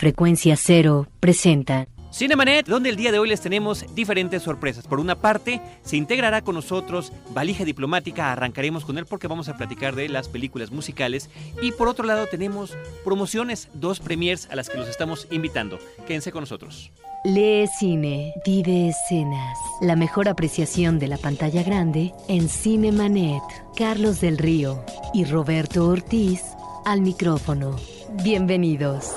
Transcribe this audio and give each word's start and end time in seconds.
Frecuencia 0.00 0.56
Cero 0.56 1.08
presenta 1.20 1.86
Cinemanet, 2.10 2.66
donde 2.66 2.88
el 2.88 2.96
día 2.96 3.12
de 3.12 3.18
hoy 3.18 3.28
les 3.28 3.42
tenemos 3.42 3.84
diferentes 3.94 4.42
sorpresas. 4.42 4.86
Por 4.86 4.98
una 4.98 5.14
parte, 5.14 5.60
se 5.82 5.98
integrará 5.98 6.40
con 6.40 6.54
nosotros 6.54 7.12
Valija 7.34 7.66
Diplomática, 7.66 8.32
arrancaremos 8.32 8.86
con 8.86 8.96
él 8.96 9.04
porque 9.04 9.28
vamos 9.28 9.50
a 9.50 9.58
platicar 9.58 9.94
de 9.94 10.08
las 10.08 10.28
películas 10.28 10.70
musicales. 10.70 11.28
Y 11.60 11.72
por 11.72 11.86
otro 11.86 12.06
lado 12.06 12.26
tenemos 12.28 12.78
promociones, 13.04 13.68
dos 13.74 14.00
premiers 14.00 14.48
a 14.50 14.56
las 14.56 14.70
que 14.70 14.78
los 14.78 14.88
estamos 14.88 15.28
invitando. 15.30 15.78
Quédense 16.06 16.32
con 16.32 16.44
nosotros. 16.44 16.90
Lee 17.26 17.66
Cine, 17.78 18.32
vive 18.46 18.88
escenas. 18.88 19.58
La 19.82 19.96
mejor 19.96 20.30
apreciación 20.30 20.98
de 20.98 21.08
la 21.08 21.18
pantalla 21.18 21.62
grande 21.62 22.14
en 22.26 22.48
Cinemanet. 22.48 23.42
Carlos 23.76 24.22
del 24.22 24.38
Río 24.38 24.82
y 25.12 25.26
Roberto 25.26 25.86
Ortiz 25.86 26.40
al 26.86 27.02
micrófono. 27.02 27.76
Bienvenidos. 28.24 29.12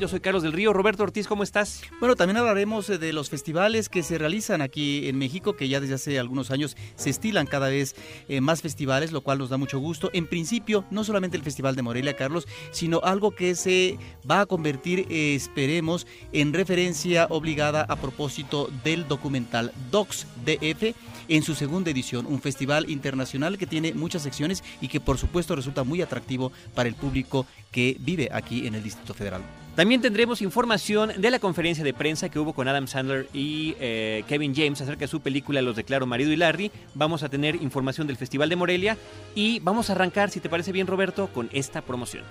Yo 0.00 0.08
soy 0.08 0.20
Carlos 0.20 0.42
del 0.42 0.54
Río. 0.54 0.72
Roberto 0.72 1.02
Ortiz, 1.02 1.28
¿cómo 1.28 1.42
estás? 1.42 1.82
Bueno, 1.98 2.16
también 2.16 2.38
hablaremos 2.38 2.88
eh, 2.88 2.96
de 2.96 3.12
los 3.12 3.28
festivales 3.28 3.90
que 3.90 4.02
se 4.02 4.16
realizan 4.16 4.62
aquí 4.62 5.06
en 5.10 5.18
México, 5.18 5.56
que 5.56 5.68
ya 5.68 5.78
desde 5.78 5.92
hace 5.92 6.18
algunos 6.18 6.50
años 6.50 6.74
se 6.94 7.10
estilan 7.10 7.46
cada 7.46 7.68
vez 7.68 7.94
eh, 8.26 8.40
más 8.40 8.62
festivales, 8.62 9.12
lo 9.12 9.20
cual 9.20 9.36
nos 9.36 9.50
da 9.50 9.58
mucho 9.58 9.78
gusto. 9.78 10.08
En 10.14 10.26
principio, 10.26 10.86
no 10.90 11.04
solamente 11.04 11.36
el 11.36 11.42
Festival 11.42 11.76
de 11.76 11.82
Morelia, 11.82 12.16
Carlos, 12.16 12.48
sino 12.70 13.02
algo 13.04 13.32
que 13.32 13.54
se 13.54 13.98
va 14.28 14.40
a 14.40 14.46
convertir, 14.46 15.06
eh, 15.10 15.34
esperemos, 15.34 16.06
en 16.32 16.54
referencia 16.54 17.26
obligada 17.28 17.82
a 17.82 17.96
propósito 17.96 18.70
del 18.82 19.06
documental 19.06 19.70
Docs 19.90 20.26
DF 20.46 20.94
en 21.28 21.42
su 21.42 21.54
segunda 21.54 21.90
edición, 21.90 22.24
un 22.24 22.40
festival 22.40 22.88
internacional 22.88 23.58
que 23.58 23.66
tiene 23.66 23.92
muchas 23.92 24.22
secciones 24.22 24.64
y 24.80 24.88
que 24.88 24.98
por 24.98 25.18
supuesto 25.18 25.54
resulta 25.54 25.84
muy 25.84 26.00
atractivo 26.00 26.52
para 26.74 26.88
el 26.88 26.94
público 26.94 27.46
que 27.70 27.96
vive 28.00 28.30
aquí 28.32 28.66
en 28.66 28.74
el 28.74 28.82
Distrito 28.82 29.09
Federal. 29.14 29.42
También 29.76 30.00
tendremos 30.00 30.42
información 30.42 31.12
de 31.16 31.30
la 31.30 31.38
conferencia 31.38 31.84
de 31.84 31.94
prensa 31.94 32.28
que 32.28 32.38
hubo 32.38 32.52
con 32.52 32.68
Adam 32.68 32.86
Sandler 32.86 33.28
y 33.32 33.76
eh, 33.78 34.24
Kevin 34.28 34.54
James 34.54 34.80
acerca 34.80 35.00
de 35.00 35.08
su 35.08 35.20
película 35.20 35.62
Los 35.62 35.76
declaro 35.76 36.06
marido 36.06 36.32
y 36.32 36.36
Larry. 36.36 36.72
Vamos 36.94 37.22
a 37.22 37.28
tener 37.28 37.54
información 37.56 38.06
del 38.06 38.16
Festival 38.16 38.48
de 38.48 38.56
Morelia 38.56 38.96
y 39.34 39.60
vamos 39.60 39.88
a 39.88 39.92
arrancar, 39.92 40.30
si 40.30 40.40
te 40.40 40.48
parece 40.48 40.72
bien 40.72 40.86
Roberto, 40.86 41.28
con 41.28 41.48
esta 41.52 41.82
promoción. 41.82 42.24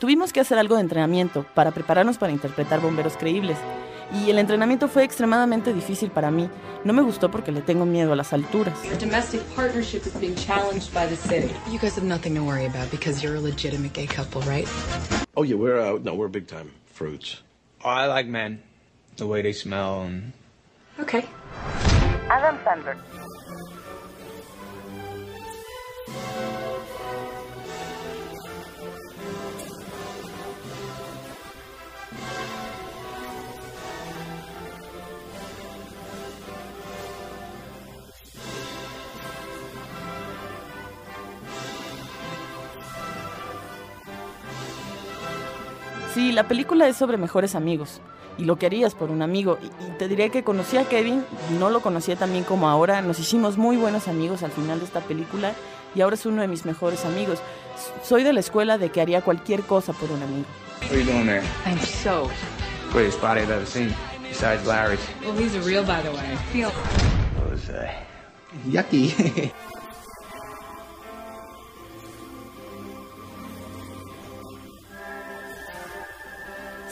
Tuvimos 0.01 0.33
que 0.33 0.41
hacer 0.41 0.59
algo 0.59 0.77
de 0.77 0.83
entrenamiento 0.83 1.45
para 1.55 1.73
prepararnos 1.73 2.19
para 2.19 2.33
interpretar 2.33 2.81
bomberos 2.81 3.17
creíbles. 3.17 3.59
Y 4.13 4.31
el 4.31 4.39
entrenamiento 4.39 4.89
fue 4.89 5.05
extremadamente 5.05 5.73
difícil 5.75 6.11
para 6.11 6.31
mí. 6.31 6.49
No 6.85 6.93
me 6.93 7.03
gustó 7.03 7.31
porque 7.31 7.53
le 7.53 7.61
tengo 7.61 7.85
miedo 7.85 8.13
a 8.13 8.17
las 8.17 8.33
alturas. 8.33 8.75
Our 8.87 8.97
domestic 8.99 9.43
partnership 9.55 10.07
is 10.07 10.15
being 10.15 10.35
challenged 10.35 10.93
by 10.95 11.07
the 11.07 11.17
city. 11.17 11.51
You 11.71 11.79
guys 11.79 11.95
have 11.97 12.07
nothing 12.07 12.35
to 12.35 12.43
worry 12.43 12.65
about 12.67 12.91
because 12.91 13.23
you're 13.23 13.37
a 13.37 13.41
legitimate 13.41 13.93
gay 13.93 14.07
couple, 14.07 14.41
right? 14.43 14.67
Oh 15.37 15.43
yeah, 15.43 15.57
we're 15.57 15.79
uh, 15.79 15.99
no, 16.03 16.15
we're 16.15 16.29
big 16.29 16.47
time 16.47 16.71
fruits. 16.87 17.43
Oh, 17.85 17.91
I 17.91 18.07
like 18.07 18.27
men. 18.27 18.63
The 19.19 19.27
way 19.27 19.43
they 19.43 19.53
smell 19.53 20.03
and 20.03 20.33
Okay. 21.01 21.25
Adam 22.31 22.59
Sandler. 22.65 22.97
Sí, 46.19 46.33
la 46.33 46.49
película 46.49 46.89
es 46.89 46.97
sobre 46.97 47.17
mejores 47.17 47.55
amigos 47.55 48.01
y 48.39 48.45
lo 48.45 48.57
que 48.57 48.67
harías 48.67 48.93
por 48.97 49.13
un 49.13 49.23
amigo. 49.23 49.57
Y, 49.63 49.67
y 49.67 49.91
te 49.99 50.09
diré 50.09 50.31
que 50.31 50.43
conocí 50.43 50.77
a 50.77 50.83
Kevin, 50.89 51.25
no 51.61 51.71
lo 51.71 51.79
conocía 51.81 52.17
tan 52.17 52.33
bien 52.33 52.43
como 52.43 52.69
ahora, 52.69 53.03
nos 53.03 53.21
hicimos 53.21 53.57
muy 53.57 53.77
buenos 53.77 54.09
amigos 54.09 54.43
al 54.43 54.51
final 54.51 54.81
de 54.81 54.85
esta 54.87 55.01
película 55.01 55.53
y 55.95 56.01
ahora 56.01 56.15
es 56.17 56.27
uno 56.27 56.43
de 56.43 56.49
mis 56.49 56.65
mejores 56.67 57.05
amigos. 57.05 57.39
S- 57.77 57.93
Soy 58.03 58.25
de 58.25 58.33
la 58.33 58.41
escuela 58.41 58.79
de 58.79 58.91
que 58.91 59.01
haría 59.01 59.21
cualquier 59.23 59.63
cosa 59.63 59.93
por 59.93 60.11
un 60.11 60.21
amigo. 60.21 60.45
what 60.83 60.91
are 60.91 60.99
you 61.05 61.07
doing 61.09 61.27
there? 61.27 61.43
I'm 61.65 61.79
so. 61.79 62.29
Greatest 62.93 63.21
body 63.23 63.43
I've 63.43 63.53
ever 63.53 63.65
seen. 63.65 63.95
Besides 64.29 64.67
Larry's. 64.67 64.99
Well, 65.25 65.37
he's 65.39 65.55
a 65.55 65.61
real, 65.61 65.85
by 65.85 66.03
the 66.03 66.11
way. 66.11 66.37
Feel. 66.53 66.73
Jose. 67.49 67.93
Yucky. 68.67 69.53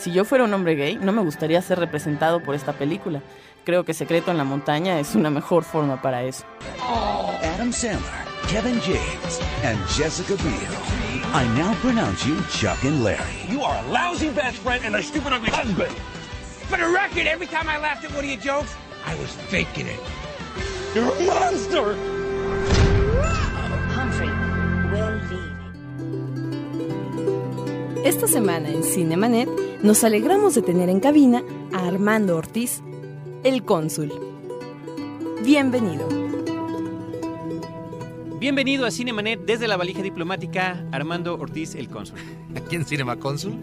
Si 0.07 0.13
yo 0.13 0.23
fuera 0.23 0.45
un 0.45 0.53
hombre 0.53 0.75
gay, 0.75 0.95
no 0.95 1.11
me 1.11 1.21
gustaría 1.21 1.61
ser 1.61 1.79
representado 1.79 2.41
por 2.41 2.55
esta 2.55 2.71
película. 2.71 3.21
Creo 3.65 3.83
que 3.83 3.93
Secreto 3.93 4.31
en 4.31 4.37
la 4.37 4.45
Montaña 4.45 5.01
es 5.01 5.15
una 5.15 5.29
mejor 5.29 5.65
forma 5.65 6.01
para 6.01 6.23
eso. 6.23 6.45
Adam 7.43 7.73
Sandler, 7.73 7.99
Kevin 8.47 8.79
James, 8.85 9.41
and 9.65 9.77
Jessica 9.89 10.35
Biel. 10.35 10.71
I 11.33 11.45
now 11.57 11.73
pronounce 11.81 12.25
you 12.25 12.37
Chuck 12.53 12.81
and 12.85 13.03
Larry. 13.03 13.19
You 13.49 13.63
are 13.63 13.83
a 13.83 13.91
lousy 13.91 14.29
best 14.29 14.59
friend 14.59 14.85
and 14.85 14.95
a 14.95 15.03
stupid 15.03 15.33
ugly 15.33 15.49
husband. 15.49 15.91
For 16.69 16.77
the 16.77 16.87
record, 16.87 17.27
every 17.27 17.47
time 17.47 17.67
I 17.67 17.77
laughed 17.77 18.05
at 18.05 18.11
one 18.15 18.23
of 18.23 18.29
your 18.31 18.39
jokes, 18.39 18.73
I 19.05 19.13
was 19.15 19.29
faking 19.51 19.87
it. 19.87 19.99
You're 20.95 21.11
a 21.13 21.25
monster! 21.25 21.97
Humphrey, 23.91 24.29
well 24.89 25.19
Esta 28.05 28.25
semana 28.25 28.69
en 28.69 28.83
Cinemanet 28.83 29.66
nos 29.83 30.03
alegramos 30.03 30.55
de 30.55 30.61
tener 30.61 30.89
en 30.89 30.99
cabina 30.99 31.43
a 31.73 31.87
Armando 31.87 32.35
Ortiz, 32.37 32.81
el 33.43 33.63
cónsul. 33.63 34.11
Bienvenido. 35.43 36.07
Bienvenido 38.39 38.85
a 38.85 38.91
Cinemanet 38.91 39.41
desde 39.45 39.67
la 39.67 39.77
valija 39.77 40.01
diplomática, 40.01 40.85
Armando 40.91 41.35
Ortiz, 41.35 41.75
el 41.75 41.89
cónsul. 41.89 42.17
Aquí 42.55 42.75
en 42.75 42.85
Cinema 42.85 43.17
Cónsul. 43.17 43.57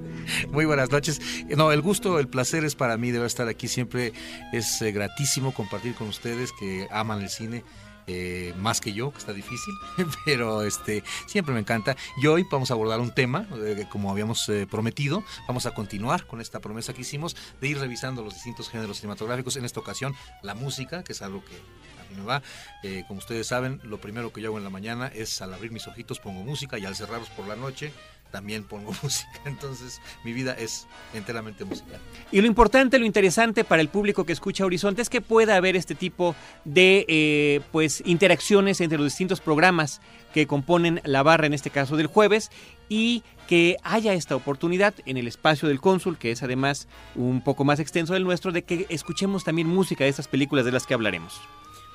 Muy 0.52 0.64
buenas 0.64 0.90
noches. 0.90 1.20
No, 1.56 1.72
el 1.72 1.80
gusto, 1.80 2.18
el 2.18 2.28
placer 2.28 2.64
es 2.64 2.74
para 2.74 2.96
mí 2.96 3.10
de 3.10 3.24
estar 3.24 3.48
aquí. 3.48 3.68
Siempre 3.68 4.12
es 4.52 4.82
eh, 4.82 4.92
gratísimo 4.92 5.52
compartir 5.52 5.94
con 5.94 6.08
ustedes 6.08 6.50
que 6.58 6.86
aman 6.90 7.22
el 7.22 7.30
cine. 7.30 7.64
Eh, 8.08 8.54
más 8.56 8.80
que 8.80 8.92
yo, 8.92 9.12
que 9.12 9.18
está 9.18 9.32
difícil, 9.32 9.74
pero 10.24 10.62
este 10.62 11.04
siempre 11.26 11.54
me 11.54 11.60
encanta. 11.60 11.96
Y 12.20 12.26
hoy 12.26 12.44
vamos 12.50 12.70
a 12.70 12.74
abordar 12.74 13.00
un 13.00 13.14
tema, 13.14 13.46
eh, 13.64 13.86
como 13.90 14.10
habíamos 14.10 14.48
eh, 14.48 14.66
prometido, 14.68 15.22
vamos 15.46 15.66
a 15.66 15.74
continuar 15.74 16.26
con 16.26 16.40
esta 16.40 16.60
promesa 16.60 16.94
que 16.94 17.02
hicimos 17.02 17.36
de 17.60 17.68
ir 17.68 17.78
revisando 17.78 18.24
los 18.24 18.34
distintos 18.34 18.70
géneros 18.70 18.98
cinematográficos. 18.98 19.56
En 19.56 19.64
esta 19.64 19.80
ocasión, 19.80 20.14
la 20.42 20.54
música, 20.54 21.04
que 21.04 21.12
es 21.12 21.22
algo 21.22 21.44
que 21.44 21.54
a 21.54 22.10
mí 22.10 22.16
me 22.16 22.24
va. 22.24 22.42
Eh, 22.82 23.04
como 23.06 23.18
ustedes 23.18 23.46
saben, 23.46 23.80
lo 23.84 24.00
primero 24.00 24.32
que 24.32 24.40
yo 24.40 24.48
hago 24.48 24.58
en 24.58 24.64
la 24.64 24.70
mañana 24.70 25.08
es 25.08 25.42
al 25.42 25.52
abrir 25.52 25.70
mis 25.70 25.86
ojitos 25.86 26.20
pongo 26.20 26.42
música 26.42 26.78
y 26.78 26.86
al 26.86 26.96
cerrarlos 26.96 27.28
por 27.30 27.46
la 27.46 27.56
noche 27.56 27.92
también 28.30 28.64
pongo 28.64 28.92
música. 29.02 29.40
Entonces 29.44 30.00
mi 30.24 30.32
vida 30.32 30.54
es 30.54 30.86
enteramente 31.14 31.64
musical. 31.64 32.00
Y 32.30 32.40
lo 32.40 32.46
importante, 32.46 32.98
lo 32.98 33.06
interesante 33.06 33.64
para 33.64 33.82
el 33.82 33.88
público 33.88 34.24
que 34.24 34.32
escucha 34.32 34.64
Horizonte 34.64 35.02
es 35.02 35.10
que 35.10 35.20
pueda 35.20 35.56
haber 35.56 35.76
este 35.76 35.94
tipo 35.94 36.34
de 36.64 37.04
eh, 37.08 37.60
pues 37.72 38.02
interacciones 38.04 38.80
entre 38.80 38.98
los 38.98 39.06
distintos 39.06 39.40
programas 39.40 40.00
que 40.32 40.46
componen 40.46 41.00
la 41.04 41.22
barra, 41.22 41.46
en 41.46 41.54
este 41.54 41.70
caso 41.70 41.96
del 41.96 42.06
jueves, 42.06 42.50
y 42.88 43.22
que 43.48 43.76
haya 43.82 44.12
esta 44.12 44.36
oportunidad 44.36 44.94
en 45.06 45.16
el 45.16 45.26
espacio 45.26 45.68
del 45.68 45.80
cónsul, 45.80 46.18
que 46.18 46.30
es 46.30 46.42
además 46.42 46.86
un 47.14 47.40
poco 47.42 47.64
más 47.64 47.80
extenso 47.80 48.12
del 48.12 48.24
nuestro, 48.24 48.52
de 48.52 48.62
que 48.62 48.86
escuchemos 48.90 49.44
también 49.44 49.68
música 49.68 50.04
de 50.04 50.10
estas 50.10 50.28
películas 50.28 50.66
de 50.66 50.72
las 50.72 50.86
que 50.86 50.94
hablaremos. 50.94 51.40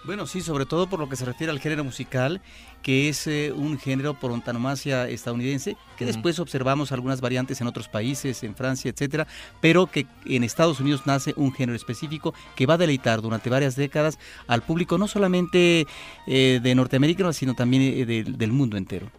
Bueno, 0.05 0.27
sí, 0.27 0.41
sobre 0.41 0.65
todo 0.65 0.87
por 0.87 0.99
lo 0.99 1.07
que 1.07 1.15
se 1.15 1.23
refiere 1.23 1.49
al 1.51 1.61
género 1.61 1.85
musical, 1.85 2.41
que 2.81 3.07
es 3.07 3.25
eh, 3.25 3.53
un 3.55 3.79
género 3.79 4.19
por 4.19 4.33
antonomasia 4.33 5.07
estadounidense, 5.07 5.77
que 5.97 6.05
después 6.05 6.39
observamos 6.39 6.91
algunas 6.91 7.21
variantes 7.21 7.61
en 7.61 7.67
otros 7.67 7.87
países, 7.87 8.43
en 8.43 8.53
Francia, 8.53 8.91
etcétera, 8.91 9.27
pero 9.61 9.87
que 9.87 10.05
en 10.25 10.43
Estados 10.43 10.81
Unidos 10.81 11.03
nace 11.05 11.33
un 11.37 11.53
género 11.53 11.77
específico 11.77 12.33
que 12.57 12.65
va 12.65 12.73
a 12.73 12.77
deleitar 12.77 13.21
durante 13.21 13.49
varias 13.49 13.77
décadas 13.77 14.19
al 14.47 14.61
público, 14.61 14.97
no 14.97 15.07
solamente 15.07 15.87
eh, 16.27 16.59
de 16.61 16.75
Norteamérica, 16.75 17.31
sino 17.31 17.53
también 17.53 17.83
eh, 17.83 18.23
del 18.27 18.51
mundo 18.51 18.75
entero. 18.75 19.09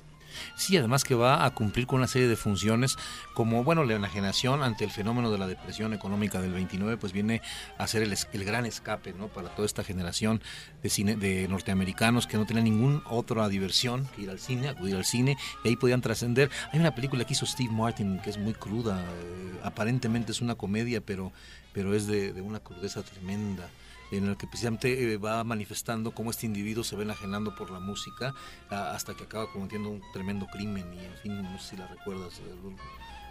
Sí, 0.56 0.76
además 0.76 1.02
que 1.02 1.16
va 1.16 1.44
a 1.44 1.50
cumplir 1.50 1.86
con 1.86 1.98
una 1.98 2.06
serie 2.06 2.28
de 2.28 2.36
funciones 2.36 2.96
como, 3.34 3.64
bueno, 3.64 3.84
la 3.84 3.94
enajenación 3.94 4.62
ante 4.62 4.84
el 4.84 4.90
fenómeno 4.90 5.32
de 5.32 5.38
la 5.38 5.48
depresión 5.48 5.92
económica 5.92 6.40
del 6.40 6.52
29, 6.52 6.96
pues 6.96 7.12
viene 7.12 7.42
a 7.76 7.86
ser 7.88 8.02
el, 8.02 8.16
el 8.32 8.44
gran 8.44 8.64
escape, 8.64 9.12
¿no? 9.14 9.26
Para 9.28 9.48
toda 9.48 9.66
esta 9.66 9.82
generación 9.82 10.40
de 10.82 10.90
cine 10.90 11.16
de 11.16 11.48
norteamericanos 11.48 12.28
que 12.28 12.36
no 12.36 12.46
tenían 12.46 12.64
ninguna 12.64 13.02
otra 13.06 13.48
diversión 13.48 14.08
que 14.14 14.22
ir 14.22 14.30
al 14.30 14.38
cine, 14.38 14.68
acudir 14.68 14.94
al 14.94 15.04
cine, 15.04 15.36
y 15.64 15.68
ahí 15.68 15.76
podían 15.76 16.00
trascender. 16.00 16.50
Hay 16.72 16.78
una 16.78 16.94
película 16.94 17.24
que 17.24 17.32
hizo 17.32 17.46
Steve 17.46 17.72
Martin 17.72 18.20
que 18.20 18.30
es 18.30 18.38
muy 18.38 18.54
cruda, 18.54 19.00
eh, 19.00 19.60
aparentemente 19.64 20.30
es 20.30 20.40
una 20.40 20.54
comedia, 20.54 21.00
pero, 21.00 21.32
pero 21.72 21.94
es 21.94 22.06
de 22.06 22.40
una 22.40 22.60
crudeza 22.60 23.02
tremenda 23.02 23.68
en 24.16 24.28
el 24.28 24.36
que 24.36 24.46
precisamente 24.46 25.12
eh, 25.12 25.16
va 25.18 25.42
manifestando 25.44 26.12
cómo 26.12 26.30
este 26.30 26.46
individuo 26.46 26.84
se 26.84 26.96
va 26.96 27.02
enajenando 27.02 27.54
por 27.54 27.70
la 27.70 27.80
música 27.80 28.34
hasta 28.70 29.14
que 29.14 29.24
acaba 29.24 29.50
cometiendo 29.52 29.90
un 29.90 30.02
tremendo 30.12 30.46
crimen 30.46 30.92
y 30.94 31.04
en 31.04 31.16
fin, 31.22 31.42
no 31.42 31.58
sé 31.58 31.70
si 31.70 31.76
la 31.76 31.86
recuerdas, 31.86 32.38
eh, 32.40 32.76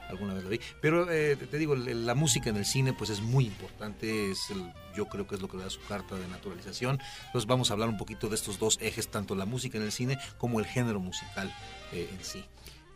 alguna 0.10 0.34
vez 0.34 0.44
la 0.44 0.50
vi. 0.50 0.60
Pero 0.82 1.10
eh, 1.12 1.36
te- 1.36 1.58
digo, 1.58 1.76
la 1.76 2.16
música 2.16 2.50
en 2.50 2.58
el 2.58 2.66
cine 2.66 2.94
pues 2.94 3.10
es 3.10 3.22
muy 3.22 3.46
importante, 3.46 4.32
es 4.32 4.50
el, 4.50 4.72
yo 4.96 5.08
creo 5.08 5.26
que 5.28 5.36
es 5.36 5.42
lo 5.42 5.48
que 5.48 5.58
le 5.58 5.64
da 5.64 5.70
su 5.70 5.82
carta 5.82 6.16
de 6.16 6.28
naturalización. 6.28 7.00
Entonces 7.28 7.48
vamos 7.48 7.70
a 7.70 7.74
hablar 7.74 7.90
un 7.90 7.98
poquito 7.98 8.30
de 8.30 8.36
estos 8.36 8.60
dos 8.60 8.78
ejes, 8.82 9.10
tanto 9.10 9.36
la 9.36 9.46
música 9.46 9.78
en 9.78 9.84
el 9.86 9.92
cine 9.92 10.18
como 10.38 10.60
el 10.60 10.66
género 10.66 11.00
musical 11.00 11.54
eh, 11.92 12.10
en 12.12 12.24
sí. 12.24 12.44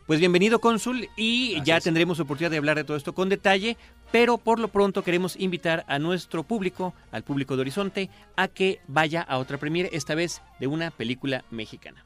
Pues 0.06 0.20
bienvenido, 0.20 0.58
cónsul, 0.58 1.06
y 1.18 1.62
ya 1.64 1.82
tendremos 1.82 2.18
oportunidad 2.18 2.50
de 2.50 2.56
hablar 2.56 2.78
de 2.78 2.84
todo 2.84 2.96
esto 2.96 3.14
con 3.14 3.28
detalle, 3.28 3.76
pero 4.10 4.38
por 4.38 4.58
lo 4.58 4.68
pronto 4.68 5.02
queremos 5.02 5.36
invitar 5.38 5.84
a 5.88 5.98
nuestro 5.98 6.42
público, 6.42 6.94
al 7.12 7.22
público 7.22 7.56
de 7.56 7.62
Horizonte, 7.62 8.10
a 8.36 8.48
que 8.48 8.80
vaya 8.86 9.22
a 9.22 9.38
otra 9.38 9.58
premiere, 9.58 9.90
esta 9.92 10.14
vez 10.14 10.42
de 10.60 10.66
una 10.66 10.90
película 10.90 11.44
mexicana. 11.50 12.04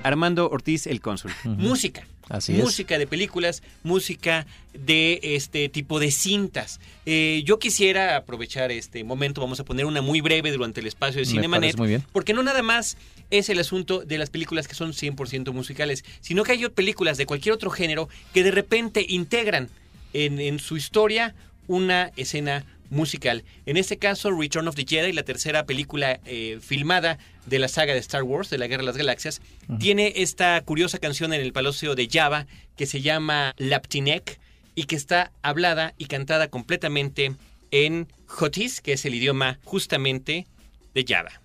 Armando 0.03 0.49
Ortiz, 0.49 0.85
el 0.87 0.99
cónsul. 0.99 1.31
Música. 1.45 2.03
Así 2.29 2.53
es. 2.53 2.63
música 2.63 2.97
de 2.97 3.07
películas, 3.07 3.63
música 3.83 4.45
de 4.73 5.19
este 5.21 5.69
tipo 5.69 5.99
de 5.99 6.11
cintas. 6.11 6.79
Eh, 7.05 7.43
yo 7.45 7.59
quisiera 7.59 8.15
aprovechar 8.15 8.71
este 8.71 9.03
momento, 9.03 9.41
vamos 9.41 9.59
a 9.59 9.65
poner 9.65 9.85
una 9.85 10.01
muy 10.01 10.21
breve 10.21 10.51
durante 10.51 10.81
el 10.81 10.87
espacio 10.87 11.19
de 11.19 11.25
Cinemanet, 11.25 11.77
muy 11.77 11.89
bien. 11.89 12.03
porque 12.11 12.33
no 12.33 12.43
nada 12.43 12.61
más 12.61 12.97
es 13.29 13.49
el 13.49 13.59
asunto 13.59 13.99
de 13.99 14.17
las 14.17 14.29
películas 14.29 14.67
que 14.67 14.75
son 14.75 14.93
100% 14.93 15.51
musicales, 15.51 16.03
sino 16.21 16.43
que 16.43 16.53
hay 16.53 16.69
películas 16.69 17.17
de 17.17 17.25
cualquier 17.25 17.53
otro 17.53 17.69
género 17.69 18.09
que 18.33 18.43
de 18.43 18.51
repente 18.51 19.05
integran 19.07 19.69
en, 20.13 20.39
en 20.39 20.59
su 20.59 20.77
historia 20.77 21.35
una 21.67 22.11
escena 22.15 22.65
musical. 22.89 23.43
En 23.65 23.77
este 23.77 23.97
caso, 23.97 24.31
Return 24.31 24.67
of 24.67 24.75
the 24.75 24.85
Jedi, 24.87 25.11
la 25.11 25.23
tercera 25.23 25.65
película 25.65 26.19
eh, 26.25 26.59
filmada 26.61 27.17
de 27.45 27.59
la 27.59 27.67
saga 27.67 27.93
de 27.93 27.99
Star 27.99 28.23
Wars, 28.23 28.49
de 28.49 28.57
la 28.57 28.67
Guerra 28.67 28.81
de 28.81 28.87
las 28.87 28.97
Galaxias, 28.97 29.41
tiene 29.79 30.13
esta 30.17 30.59
curiosa 30.61 30.99
canción 30.99 31.33
en 31.33 31.41
el 31.41 31.53
Palacio 31.53 31.95
de 31.95 32.07
Java 32.11 32.47
que 32.75 32.85
se 32.85 33.01
llama 33.01 33.53
Laptinek 33.57 34.39
y 34.75 34.83
que 34.85 34.95
está 34.95 35.31
hablada 35.41 35.93
y 35.97 36.05
cantada 36.05 36.47
completamente 36.47 37.35
en 37.71 38.07
Jotis, 38.27 38.81
que 38.81 38.93
es 38.93 39.05
el 39.05 39.15
idioma 39.15 39.59
justamente 39.63 40.47
de 40.93 41.05
Java. 41.07 41.41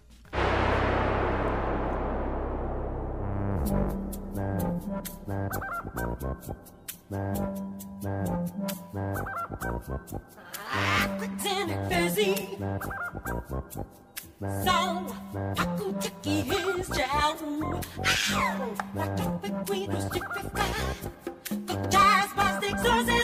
So, 14.41 15.07
Takutaki 15.55 16.37
is 16.81 16.89
down. 16.89 17.83
How? 18.05 18.55
What 18.95 19.17
the 19.17 19.51
queen 19.67 19.93
was 19.93 20.05
stupid? 20.05 20.51
The 21.67 21.75
jazz 21.91 22.29
was 22.37 22.63
exhausted. 22.65 23.18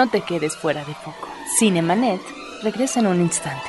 No 0.00 0.08
te 0.08 0.22
quedes 0.22 0.56
fuera 0.56 0.82
de 0.82 0.94
foco. 0.94 1.28
Cinemanet 1.58 2.22
regresa 2.62 3.00
en 3.00 3.08
un 3.08 3.20
instante. 3.20 3.68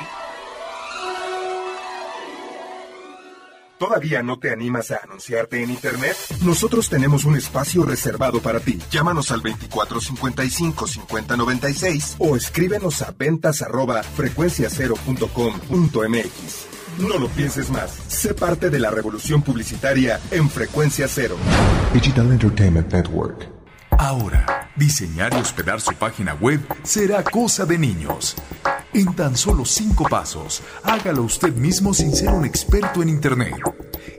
¿Todavía 3.78 4.24
no 4.24 4.40
te 4.40 4.50
animas 4.50 4.92
a 4.92 5.02
anunciarte 5.04 5.62
en 5.62 5.72
Internet? 5.72 6.16
Nosotros 6.42 6.88
tenemos 6.88 7.26
un 7.26 7.36
espacio 7.36 7.84
reservado 7.84 8.40
para 8.40 8.62
ti. 8.62 8.80
Llámanos 8.90 9.30
al 9.32 9.44
2455-5096 9.44 12.16
o 12.20 12.38
escríbenos 12.38 13.02
a 13.02 13.12
ventas 13.12 13.62
arroba 13.62 14.02
frecuenciacero.com.mx. 14.02 17.00
No 17.00 17.18
lo 17.18 17.28
pienses 17.28 17.70
más. 17.70 17.92
Sé 18.08 18.34
parte 18.36 18.70
de 18.70 18.80
la 18.80 18.90
revolución 18.90 19.42
publicitaria 19.42 20.22
en 20.32 20.50
Frecuencia 20.50 21.10
Cero. 21.10 21.36
Digital 21.94 22.32
Entertainment 22.32 22.94
Network. 22.94 23.61
Ahora, 24.02 24.68
diseñar 24.76 25.32
y 25.36 25.36
hospedar 25.36 25.80
su 25.80 25.94
página 25.94 26.34
web 26.34 26.60
será 26.82 27.24
cosa 27.24 27.68
de 27.68 27.78
niños. 27.78 28.36
En 28.96 29.14
tan 29.14 29.38
solo 29.38 29.64
cinco 29.64 30.06
pasos, 30.10 30.64
hágalo 30.84 31.22
usted 31.22 31.54
mismo 31.54 31.94
sin 31.94 32.12
ser 32.12 32.30
un 32.30 32.44
experto 32.44 33.04
en 33.04 33.10
Internet. 33.10 33.54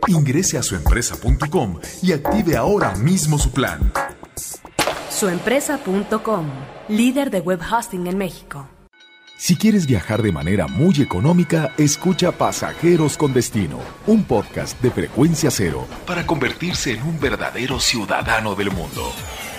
Ingrese 0.07 0.57
a 0.57 0.62
suempresa.com 0.62 1.81
y 2.01 2.12
active 2.12 2.57
ahora 2.57 2.95
mismo 2.95 3.41
su 3.41 3.51
plan. 3.51 3.93
Suempresa.com, 5.11 6.47
líder 6.89 7.33
de 7.33 7.41
web 7.41 7.59
hosting 7.69 8.07
en 8.07 8.19
México. 8.19 8.69
Si 9.37 9.57
quieres 9.57 9.87
viajar 9.87 10.23
de 10.23 10.31
manera 10.31 10.69
muy 10.69 11.03
económica, 11.03 11.75
escucha 11.77 12.31
Pasajeros 12.31 13.17
con 13.17 13.33
Destino, 13.33 13.81
un 14.07 14.23
podcast 14.23 14.81
de 14.81 14.93
frecuencia 14.93 15.51
cero 15.51 15.89
para 16.07 16.25
convertirse 16.25 16.93
en 16.93 17.03
un 17.03 17.19
verdadero 17.19 17.81
ciudadano 17.81 18.55
del 18.55 18.71
mundo. 18.71 19.12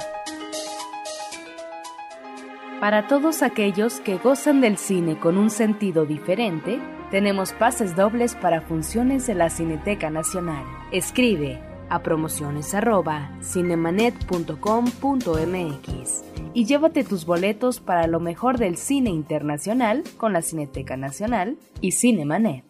Para 2.79 3.07
todos 3.07 3.41
aquellos 3.41 3.99
que 4.01 4.17
gozan 4.17 4.61
del 4.61 4.77
cine 4.77 5.19
con 5.19 5.37
un 5.37 5.49
sentido 5.49 6.05
diferente, 6.05 6.79
tenemos 7.11 7.51
pases 7.53 7.95
dobles 7.95 8.35
para 8.35 8.61
funciones 8.61 9.25
de 9.27 9.35
la 9.35 9.49
Cineteca 9.49 10.09
Nacional. 10.09 10.65
Escribe 10.91 11.61
a 11.89 12.03
promociones 12.03 12.73
arroba 12.73 13.29
cinemanet.com.mx 13.41 16.32
y 16.53 16.65
llévate 16.65 17.03
tus 17.03 17.25
boletos 17.25 17.79
para 17.79 18.07
lo 18.07 18.19
mejor 18.19 18.57
del 18.57 18.77
cine 18.77 19.09
internacional 19.09 20.03
con 20.17 20.33
la 20.33 20.41
Cineteca 20.41 20.97
Nacional 20.97 21.57
y 21.81 21.91
Cinemanet. 21.91 22.63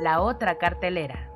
La 0.00 0.20
otra 0.20 0.58
cartelera. 0.58 1.33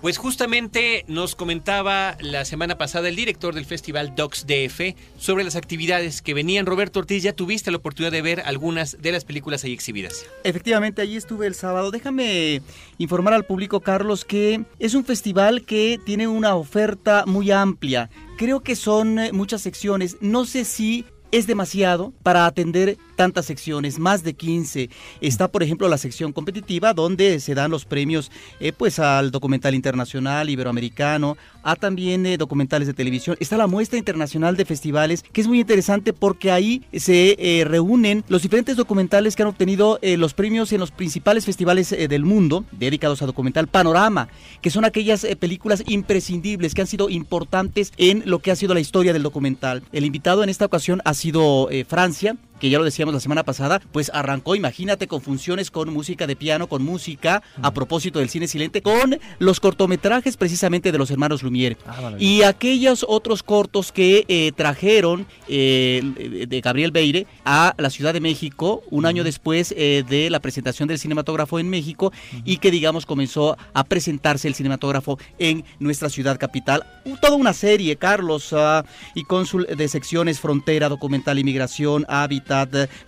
Pues 0.00 0.16
justamente 0.16 1.04
nos 1.08 1.36
comentaba 1.36 2.16
la 2.20 2.46
semana 2.46 2.78
pasada 2.78 3.10
el 3.10 3.16
director 3.16 3.54
del 3.54 3.66
festival 3.66 4.14
Docs 4.14 4.46
DF 4.46 4.96
sobre 5.18 5.44
las 5.44 5.56
actividades 5.56 6.22
que 6.22 6.32
venían. 6.32 6.64
Roberto 6.64 7.00
Ortiz, 7.00 7.22
ya 7.22 7.34
tuviste 7.34 7.70
la 7.70 7.76
oportunidad 7.76 8.10
de 8.10 8.22
ver 8.22 8.40
algunas 8.46 8.96
de 9.02 9.12
las 9.12 9.26
películas 9.26 9.62
ahí 9.62 9.74
exhibidas. 9.74 10.24
Efectivamente, 10.42 11.02
allí 11.02 11.16
estuve 11.16 11.46
el 11.46 11.54
sábado. 11.54 11.90
Déjame 11.90 12.62
informar 12.96 13.34
al 13.34 13.44
público, 13.44 13.80
Carlos, 13.80 14.24
que 14.24 14.64
es 14.78 14.94
un 14.94 15.04
festival 15.04 15.66
que 15.66 16.00
tiene 16.02 16.26
una 16.26 16.54
oferta 16.54 17.24
muy 17.26 17.50
amplia. 17.50 18.08
Creo 18.38 18.62
que 18.62 18.76
son 18.76 19.18
eh, 19.18 19.32
muchas 19.32 19.60
secciones. 19.60 20.16
No 20.22 20.46
sé 20.46 20.64
si 20.64 21.04
es 21.32 21.46
demasiado 21.46 22.12
para 22.22 22.46
atender 22.46 22.98
tantas 23.16 23.46
secciones, 23.46 23.98
más 23.98 24.22
de 24.22 24.34
15. 24.34 24.90
Está, 25.20 25.48
por 25.48 25.62
ejemplo, 25.62 25.88
la 25.88 25.98
sección 25.98 26.32
competitiva, 26.32 26.94
donde 26.94 27.38
se 27.40 27.54
dan 27.54 27.70
los 27.70 27.84
premios 27.84 28.30
eh, 28.60 28.72
pues 28.72 28.98
al 28.98 29.30
documental 29.30 29.74
internacional, 29.74 30.50
iberoamericano, 30.50 31.36
a 31.62 31.76
también 31.76 32.26
eh, 32.26 32.36
documentales 32.36 32.88
de 32.88 32.94
televisión. 32.94 33.36
Está 33.40 33.56
la 33.56 33.66
muestra 33.66 33.98
internacional 33.98 34.56
de 34.56 34.64
festivales, 34.64 35.24
que 35.32 35.40
es 35.40 35.46
muy 35.46 35.60
interesante 35.60 36.12
porque 36.12 36.50
ahí 36.50 36.82
se 36.92 37.36
eh, 37.38 37.64
reúnen 37.64 38.24
los 38.28 38.42
diferentes 38.42 38.76
documentales 38.76 39.36
que 39.36 39.42
han 39.42 39.48
obtenido 39.48 39.98
eh, 40.02 40.16
los 40.16 40.34
premios 40.34 40.72
en 40.72 40.80
los 40.80 40.90
principales 40.90 41.44
festivales 41.44 41.92
eh, 41.92 42.08
del 42.08 42.24
mundo, 42.24 42.64
dedicados 42.72 43.22
a 43.22 43.26
documental 43.26 43.66
Panorama, 43.66 44.28
que 44.60 44.70
son 44.70 44.84
aquellas 44.84 45.26
películas 45.38 45.82
imprescindibles 45.86 46.74
que 46.74 46.80
han 46.80 46.86
sido 46.86 47.10
importantes 47.10 47.92
en 47.96 48.22
lo 48.26 48.40
que 48.40 48.50
ha 48.50 48.56
sido 48.56 48.74
la 48.74 48.80
historia 48.80 49.12
del 49.12 49.22
documental. 49.22 49.82
El 49.92 50.04
invitado 50.04 50.42
en 50.42 50.48
esta 50.48 50.66
ocasión 50.66 51.00
ha 51.04 51.14
sido 51.14 51.68
Francia, 51.86 52.36
que 52.60 52.70
ya 52.70 52.78
lo 52.78 52.84
decíamos 52.84 53.14
la 53.14 53.20
semana 53.20 53.42
pasada, 53.42 53.80
pues 53.90 54.10
arrancó, 54.14 54.54
imagínate, 54.54 55.08
con 55.08 55.20
funciones 55.20 55.70
con 55.70 55.92
música 55.92 56.26
de 56.26 56.36
piano, 56.36 56.68
con 56.68 56.82
música, 56.84 57.42
a 57.62 57.72
propósito 57.72 58.18
del 58.18 58.28
cine 58.28 58.46
silente, 58.46 58.82
con 58.82 59.18
los 59.38 59.58
cortometrajes 59.58 60.36
precisamente 60.36 60.92
de 60.92 60.98
los 60.98 61.10
hermanos 61.10 61.42
Lumière. 61.42 61.76
y 62.18 62.42
aquellos 62.42 63.04
otros 63.08 63.42
cortos 63.42 63.92
que 63.92 64.24
eh, 64.28 64.52
trajeron 64.54 65.26
eh, 65.48 66.46
de 66.46 66.60
Gabriel 66.60 66.92
Beire 66.92 67.26
a 67.44 67.74
la 67.78 67.90
Ciudad 67.90 68.12
de 68.12 68.20
México 68.20 68.82
un 68.90 69.06
año 69.06 69.24
después 69.24 69.74
eh, 69.76 70.04
de 70.08 70.28
la 70.30 70.40
presentación 70.40 70.88
del 70.88 70.98
cinematógrafo 70.98 71.58
en 71.58 71.70
México 71.70 72.12
y 72.44 72.58
que 72.58 72.70
digamos 72.70 73.06
comenzó 73.06 73.56
a 73.72 73.84
presentarse 73.84 74.48
el 74.48 74.54
cinematógrafo 74.54 75.18
en 75.38 75.64
nuestra 75.78 76.10
ciudad 76.10 76.38
capital. 76.38 76.84
Toda 77.20 77.36
una 77.36 77.54
serie, 77.54 77.96
Carlos, 77.96 78.52
ah, 78.52 78.84
y 79.14 79.24
cónsul 79.24 79.66
de 79.66 79.88
secciones 79.88 80.40
Frontera, 80.40 80.88
Documental 80.88 81.38
Inmigración, 81.38 82.04
Hábitat, 82.08 82.49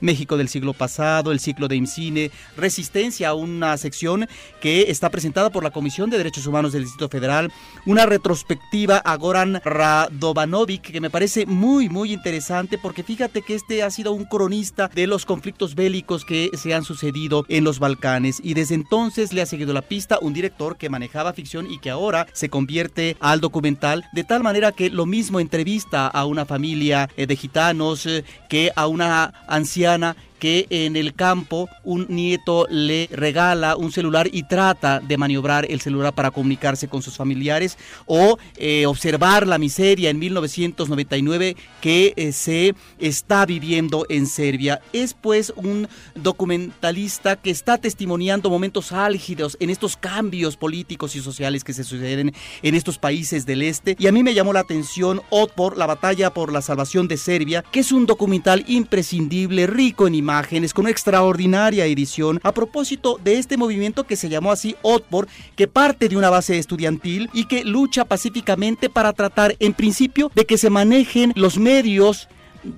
México 0.00 0.36
del 0.36 0.48
siglo 0.48 0.72
pasado, 0.72 1.32
el 1.32 1.40
ciclo 1.40 1.68
de 1.68 1.76
IMCINE, 1.76 2.30
Resistencia, 2.56 3.34
una 3.34 3.76
sección 3.76 4.28
que 4.60 4.90
está 4.90 5.10
presentada 5.10 5.50
por 5.50 5.64
la 5.64 5.70
Comisión 5.70 6.10
de 6.10 6.18
Derechos 6.18 6.46
Humanos 6.46 6.72
del 6.72 6.84
Distrito 6.84 7.08
Federal, 7.08 7.52
una 7.86 8.06
retrospectiva 8.06 8.98
a 8.98 9.16
Goran 9.16 9.60
Radovanovic 9.64 10.92
que 10.92 11.00
me 11.00 11.10
parece 11.10 11.46
muy, 11.46 11.88
muy 11.88 12.12
interesante 12.12 12.78
porque 12.78 13.02
fíjate 13.02 13.42
que 13.42 13.54
este 13.54 13.82
ha 13.82 13.90
sido 13.90 14.12
un 14.12 14.24
cronista 14.24 14.88
de 14.88 15.06
los 15.06 15.26
conflictos 15.26 15.74
bélicos 15.74 16.24
que 16.24 16.50
se 16.54 16.74
han 16.74 16.84
sucedido 16.84 17.44
en 17.48 17.64
los 17.64 17.78
Balcanes 17.78 18.40
y 18.42 18.54
desde 18.54 18.74
entonces 18.74 19.32
le 19.32 19.42
ha 19.42 19.46
seguido 19.46 19.72
la 19.72 19.82
pista 19.82 20.18
un 20.20 20.32
director 20.32 20.76
que 20.76 20.88
manejaba 20.88 21.32
ficción 21.32 21.70
y 21.70 21.78
que 21.78 21.90
ahora 21.90 22.26
se 22.32 22.48
convierte 22.48 23.16
al 23.20 23.40
documental 23.40 24.04
de 24.12 24.24
tal 24.24 24.42
manera 24.42 24.72
que 24.72 24.90
lo 24.90 25.06
mismo 25.06 25.40
entrevista 25.40 26.06
a 26.06 26.24
una 26.26 26.46
familia 26.46 27.08
eh, 27.16 27.26
de 27.26 27.36
gitanos 27.36 28.06
eh, 28.06 28.24
que 28.48 28.70
a 28.76 28.86
una 28.86 29.31
anciana 29.46 30.16
que 30.42 30.66
en 30.70 30.96
el 30.96 31.14
campo 31.14 31.68
un 31.84 32.06
nieto 32.08 32.66
le 32.68 33.08
regala 33.12 33.76
un 33.76 33.92
celular 33.92 34.28
y 34.32 34.42
trata 34.42 34.98
de 34.98 35.16
maniobrar 35.16 35.70
el 35.70 35.80
celular 35.80 36.12
para 36.16 36.32
comunicarse 36.32 36.88
con 36.88 37.00
sus 37.00 37.16
familiares 37.16 37.78
o 38.06 38.38
eh, 38.56 38.86
observar 38.86 39.46
la 39.46 39.58
miseria 39.58 40.10
en 40.10 40.18
1999 40.18 41.54
que 41.80 42.12
eh, 42.16 42.32
se 42.32 42.74
está 42.98 43.46
viviendo 43.46 44.04
en 44.08 44.26
Serbia. 44.26 44.80
Es 44.92 45.14
pues 45.14 45.52
un 45.54 45.86
documentalista 46.16 47.36
que 47.36 47.50
está 47.50 47.78
testimoniando 47.78 48.50
momentos 48.50 48.90
álgidos 48.90 49.56
en 49.60 49.70
estos 49.70 49.96
cambios 49.96 50.56
políticos 50.56 51.14
y 51.14 51.20
sociales 51.20 51.62
que 51.62 51.72
se 51.72 51.84
suceden 51.84 52.34
en 52.62 52.74
estos 52.74 52.98
países 52.98 53.46
del 53.46 53.62
este 53.62 53.94
y 53.96 54.08
a 54.08 54.12
mí 54.12 54.24
me 54.24 54.34
llamó 54.34 54.52
la 54.52 54.58
atención 54.58 55.22
Otpor, 55.30 55.78
la 55.78 55.86
batalla 55.86 56.34
por 56.34 56.52
la 56.52 56.62
salvación 56.62 57.06
de 57.06 57.16
Serbia, 57.16 57.64
que 57.70 57.78
es 57.78 57.92
un 57.92 58.06
documental 58.06 58.64
imprescindible, 58.66 59.68
rico 59.68 60.08
en 60.08 60.16
imágenes, 60.16 60.31
con 60.74 60.84
una 60.84 60.90
extraordinaria 60.90 61.84
edición 61.86 62.40
a 62.42 62.52
propósito 62.52 63.18
de 63.22 63.38
este 63.38 63.56
movimiento 63.56 64.04
que 64.04 64.16
se 64.16 64.28
llamó 64.28 64.50
así 64.50 64.76
Otpor, 64.82 65.28
que 65.56 65.68
parte 65.68 66.08
de 66.08 66.16
una 66.16 66.30
base 66.30 66.58
estudiantil 66.58 67.28
y 67.32 67.44
que 67.44 67.64
lucha 67.64 68.04
pacíficamente 68.04 68.88
para 68.88 69.12
tratar 69.12 69.56
en 69.58 69.74
principio 69.74 70.30
de 70.34 70.46
que 70.46 70.58
se 70.58 70.70
manejen 70.70 71.32
los 71.36 71.58
medios 71.58 72.28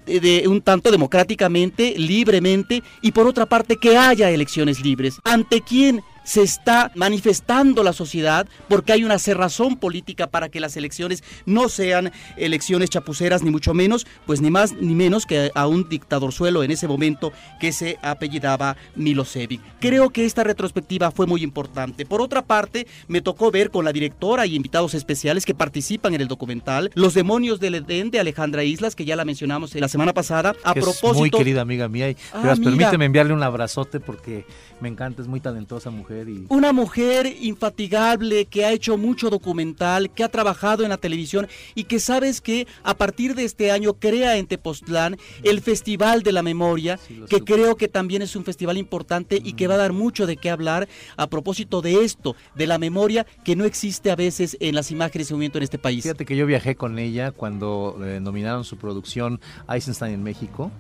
de, 0.07 0.21
de 0.21 0.49
un 0.49 0.63
tanto 0.63 0.91
democráticamente, 0.91 1.95
libremente 1.97 2.83
y 3.03 3.13
por 3.13 3.27
otra 3.27 3.47
parte 3.47 3.77
que 3.77 3.97
haya 3.97 4.31
elecciones 4.31 4.81
libres. 4.81 5.21
¿Ante 5.25 5.61
quién? 5.61 6.03
Se 6.25 6.43
está 6.43 6.91
manifestando 6.95 7.83
la 7.83 7.93
sociedad 7.93 8.47
porque 8.69 8.93
hay 8.93 9.05
una 9.05 9.19
cerrazón 9.19 9.77
política 9.77 10.27
para 10.27 10.49
que 10.49 10.61
las 10.61 10.77
elecciones 10.77 11.23
no 11.47 11.69
sean 11.69 12.13
elecciones 12.37 12.91
chapuceras 12.91 13.43
ni 13.43 13.51
mucho 13.51 13.75
menos, 13.75 14.07
pues 14.27 14.41
ni 14.41 14.51
más 14.51 14.73
ni 14.73 14.95
menos 14.95 15.27
que 15.27 15.51
a 15.55 15.67
un 15.67 15.89
dictador 15.89 16.33
suelo 16.33 16.63
en 16.63 16.71
ese 16.71 16.89
momento 16.89 17.33
que 17.61 17.73
se 17.73 17.99
apellidaba 18.03 18.77
Milosevic. 18.97 19.61
Creo 19.81 20.11
que 20.11 20.25
esta 20.25 20.45
retrospectiva 20.45 21.11
fue 21.11 21.27
muy 21.27 21.43
importante. 21.43 22.07
Por 22.07 22.21
otra 22.21 22.43
parte, 22.43 22.87
me 23.09 23.21
tocó 23.21 23.51
ver 23.51 23.71
con 23.71 23.85
la 23.85 23.93
directora 23.93 24.47
y 24.47 24.55
invitados 24.55 24.95
especiales 24.95 25.45
que 25.45 25.55
participan 25.55 26.15
en 26.15 26.21
el 26.21 26.29
documental 26.29 26.91
Los 26.95 27.15
demonios 27.15 27.61
del 27.61 27.77
Edén 27.77 28.11
de 28.11 28.21
Alejandra 28.21 28.65
Islas, 28.65 28.95
que 28.95 29.05
ya 29.05 29.17
la 29.17 29.25
mencionamos 29.25 29.75
la 29.75 29.89
semana 29.89 30.13
pasada, 30.13 30.55
a 30.65 30.75
que 30.75 30.81
propósito 30.81 31.13
Es 31.13 31.19
muy 31.19 31.31
querida 31.31 31.61
amiga 31.61 31.89
mía. 31.89 32.11
Y, 32.11 32.17
Ah, 32.33 32.41
verás, 32.41 32.61
permíteme 32.61 33.05
enviarle 33.05 33.33
un 33.33 33.43
abrazote 33.43 34.01
porque 34.01 34.47
me 34.81 34.89
encanta, 34.89 35.23
es 35.23 35.29
muy 35.29 35.41
talentosa 35.41 35.91
mujer. 35.91 36.14
Mujer 36.15 36.29
y... 36.29 36.47
Una 36.49 36.73
mujer 36.73 37.37
infatigable 37.41 38.47
que 38.47 38.65
ha 38.65 38.73
hecho 38.73 38.97
mucho 38.97 39.31
documental, 39.31 40.11
que 40.11 40.25
ha 40.25 40.29
trabajado 40.29 40.83
en 40.83 40.91
la 40.91 40.97
televisión 40.97 41.49
y 41.75 41.85
que 41.85 42.01
sabes 42.01 42.41
que 42.41 42.67
a 42.83 42.95
partir 42.97 43.35
de 43.35 43.45
este 43.45 43.71
año 43.71 43.95
crea 43.95 44.37
en 44.37 44.47
Tepoztlán 44.47 45.17
el 45.43 45.61
Festival 45.61 46.23
de 46.23 46.33
la 46.33 46.43
Memoria, 46.43 46.99
que 47.29 47.41
creo 47.41 47.77
que 47.77 47.89
también 47.89 48.23
es 48.23 48.37
un 48.37 48.45
festival 48.45 48.79
importante 48.79 49.41
y 49.43 49.55
que 49.55 49.67
va 49.67 49.75
a 49.75 49.79
dar 49.79 49.93
mucho 49.93 50.27
de 50.27 50.37
qué 50.37 50.51
hablar 50.51 50.89
a 51.17 51.29
propósito 51.29 51.83
de 51.83 52.05
esto, 52.05 52.37
de 52.55 52.67
la 52.67 52.79
memoria 52.79 53.27
que 53.45 53.57
no 53.57 53.65
existe 53.65 54.11
a 54.11 54.17
veces 54.17 54.57
en 54.61 54.75
las 54.75 54.91
imágenes 54.91 55.29
de 55.29 55.35
movimiento 55.35 55.59
en 55.59 55.65
este 55.65 55.79
país. 55.79 56.03
Fíjate 56.03 56.25
que 56.25 56.37
yo 56.37 56.47
viajé 56.47 56.77
con 56.77 56.99
ella 56.99 57.33
cuando 57.33 57.99
eh, 58.03 58.21
nominaron 58.21 58.65
su 58.65 58.77
producción 58.77 59.41
Eisenstein 59.69 60.15
en 60.15 60.23
México. 60.23 60.71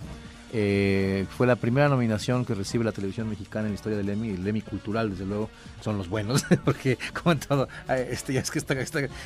Eh, 0.56 1.26
fue 1.36 1.48
la 1.48 1.56
primera 1.56 1.88
nominación 1.88 2.44
que 2.44 2.54
recibe 2.54 2.84
la 2.84 2.92
televisión 2.92 3.28
mexicana 3.28 3.66
en 3.66 3.72
la 3.72 3.74
historia 3.74 3.98
del 3.98 4.08
Emmy, 4.08 4.30
el 4.30 4.46
Emmy 4.46 4.60
cultural, 4.62 5.10
desde 5.10 5.26
luego, 5.26 5.50
son 5.80 5.98
los 5.98 6.08
buenos, 6.08 6.44
porque 6.64 6.96
como 7.12 7.32
en 7.32 7.40
todo, 7.40 7.68
este, 7.88 8.38
es 8.38 8.52
que 8.52 8.60
esta, 8.60 8.74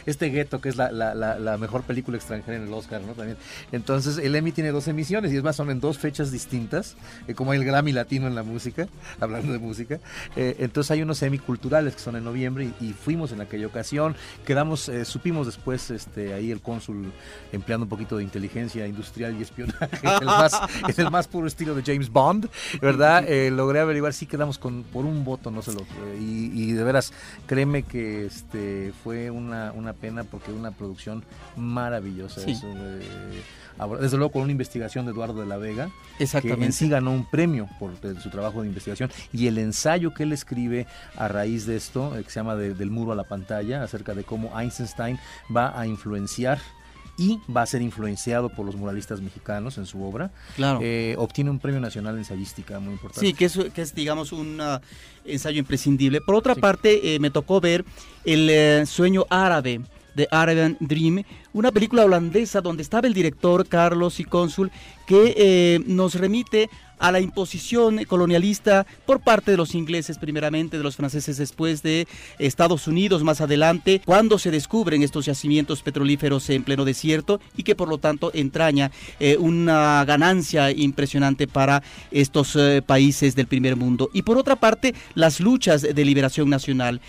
este 0.07 0.31
gueto 0.31 0.63
que 0.63 0.71
es 0.71 0.77
la, 0.77 1.57
mejor 1.61 1.83
película 1.83 2.17
extranjera 2.17 2.57
en 2.57 2.67
el 2.67 2.73
Oscar, 2.73 3.03
¿no? 3.03 3.13
También. 3.13 3.37
Entonces, 3.73 4.17
el 4.17 4.35
Emmy 4.35 4.53
tiene 4.53 4.71
dos 4.71 4.89
emisiones 4.89 5.31
y 5.33 5.37
es 5.37 5.43
más, 5.43 5.57
son 5.57 5.71
en 5.71 5.81
dos 5.81 5.99
fechas 5.99 6.33
distintas, 6.33 6.97
eh, 7.27 7.35
como 7.35 7.53
el 7.53 7.63
Grammy 7.63 7.93
Latino 7.93 8.27
en 8.27 8.35
la 8.35 8.43
música, 8.43 8.89
hablando 9.21 9.53
de 9.53 9.59
música. 9.59 10.01
Eh, 10.35 10.57
entonces 10.61 10.91
hay 10.93 11.03
unos 11.03 11.23
Emmy 11.23 11.39
culturales 11.39 11.95
que 11.95 12.01
son 12.01 12.17
en 12.17 12.25
noviembre 12.25 12.71
y, 12.81 12.95
fuimos 12.95 13.33
en 13.33 13.41
aquella 13.41 13.67
ocasión, 13.67 14.17
quedamos, 14.47 14.89
eh, 14.89 15.05
supimos 15.05 15.47
después, 15.47 15.91
este, 15.91 16.33
ahí 16.33 16.51
el 16.51 16.61
cónsul 16.61 17.13
empleando 17.53 17.85
un 17.85 17.91
poquito 17.91 18.17
de 18.17 18.25
inteligencia 18.25 18.87
industrial 18.87 19.37
y 19.39 19.43
espionaje, 19.43 19.99
el 20.03 20.29
el 20.99 21.11
más 21.11 21.18
puro 21.27 21.47
estilo 21.47 21.75
de 21.75 21.83
James 21.83 22.11
Bond, 22.11 22.49
¿verdad? 22.81 23.25
Eh, 23.29 23.51
logré 23.51 23.81
averiguar, 23.81 24.13
sí 24.13 24.27
quedamos 24.27 24.59
con 24.59 24.85
por 24.85 25.05
un 25.05 25.25
voto, 25.25 25.51
no 25.51 25.61
se 25.63 25.73
lo... 25.73 25.81
eh, 25.81 26.19
y, 26.21 26.51
y 26.55 26.73
de 26.73 26.85
veras, 26.85 27.13
créeme 27.47 27.83
que 27.83 28.27
este 28.27 28.93
fue 29.03 29.31
una, 29.31 29.73
una 29.73 29.93
pena 29.93 30.25
porque 30.25 30.53
una 30.53 30.71
producción 30.71 31.25
maravillosa. 31.57 32.41
Sí. 32.41 32.53
es, 32.53 32.63
eh, 32.65 33.01
desde 34.01 34.17
luego 34.17 34.33
con 34.33 34.43
una 34.43 34.51
investigación 34.53 35.05
de 35.07 35.13
Eduardo 35.13 35.41
de 35.41 35.47
la 35.47 35.57
Vega, 35.57 35.91
Exactamente. 36.19 36.61
que 36.61 36.67
en 36.67 36.73
sí 36.73 36.89
ganó 36.89 37.13
un 37.13 37.25
premio 37.31 37.69
por 37.79 37.93
eh, 38.03 38.15
su 38.21 38.29
trabajo 38.31 38.63
de 38.63 38.67
investigación 38.69 39.09
y 39.33 39.47
el 39.47 39.57
ensayo 39.59 40.13
que 40.15 40.25
él 40.25 40.33
escribe 40.33 40.87
a 41.17 41.29
raíz 41.29 41.65
de 41.67 41.77
esto, 41.77 42.13
que 42.17 42.25
se 42.31 42.41
llama 42.41 42.57
de- 42.57 42.75
Del 42.75 42.91
muro 42.91 43.13
a 43.13 43.15
la 43.15 43.25
pantalla, 43.25 43.83
acerca 43.85 44.15
de 44.15 44.25
cómo 44.25 44.59
Einstein 44.59 45.19
va 45.55 45.79
a 45.79 45.87
influenciar 45.87 46.59
y 47.19 47.41
va 47.55 47.63
a 47.63 47.67
ser 47.67 47.83
influenciado 47.83 48.49
por 48.49 48.65
los 48.65 48.77
muralistas 48.77 49.21
mexicanos 49.21 49.77
en 49.77 49.87
su 49.87 50.03
obra. 50.03 50.31
Claro. 50.57 50.79
Eh, 50.81 51.17
obtiene 51.19 51.51
un 51.51 51.59
premio 51.59 51.81
nacional 51.81 52.15
de 52.15 52.21
ensayística 52.21 52.79
muy 52.79 52.93
importante. 52.93 53.27
Sí, 53.27 53.35
que 53.35 53.47
es, 53.47 53.59
que 53.75 53.83
es 53.83 53.95
digamos, 53.95 54.33
un 54.33 54.59
ah, 54.61 54.81
ensayo 55.25 55.59
imprescindible. 55.59 56.21
Por 56.21 56.37
otra 56.37 56.55
parte, 56.55 57.15
eh, 57.15 57.19
me 57.19 57.31
tocó 57.31 57.61
ver 57.61 57.85
El 58.25 58.49
eh, 58.49 58.87
sueño 58.87 59.27
árabe 59.29 59.81
de 60.15 60.29
Arabian 60.31 60.77
Dream, 60.81 61.25
una 61.53 61.73
película 61.73 62.05
holandesa 62.05 62.61
donde 62.61 62.83
estaba 62.83 63.09
el 63.09 63.15
director 63.15 63.67
Carlos 63.67 64.21
y 64.21 64.25
Cónsul, 64.25 64.71
que 65.07 65.83
nos 65.87 66.15
remite 66.15 66.69
a 66.99 67.13
la 67.13 67.21
imposición 67.21 68.05
colonialista 68.05 68.87
por 69.07 69.21
parte 69.21 69.51
de 69.51 69.57
los 69.57 69.75
ingleses 69.75 70.19
primeramente, 70.19 70.77
de 70.77 70.83
los 70.83 70.97
franceses 70.97 71.37
después 71.37 71.83
de 71.83 72.07
Estados 72.39 72.87
Unidos 72.87 73.23
más 73.23 73.41
adelante, 73.41 74.01
cuando 74.05 74.39
se 74.39 74.51
descubren 74.51 75.03
estos 75.03 75.27
yacimientos 75.27 75.83
petrolíferos 75.83 76.49
en 76.51 76.65
pleno 76.65 76.85
desierto 76.85 77.41
y 77.57 77.63
que 77.63 77.75
por 77.75 77.89
lo 77.89 77.99
tanto 77.99 78.31
entraña 78.35 78.91
eh, 79.21 79.37
una 79.39 80.05
ganancia 80.05 80.71
impresionante 80.71 81.47
para 81.47 81.83
estos 82.11 82.57
eh, 82.57 82.83
países 82.85 83.35
del 83.35 83.47
primer 83.47 83.77
mundo. 83.77 84.11
Y 84.13 84.23
por 84.23 84.39
otra 84.39 84.57
parte, 84.57 84.95
las 85.15 85.41
luchas 85.41 85.83
de 85.83 86.05
liberación 86.05 86.51
nacional. 86.51 87.01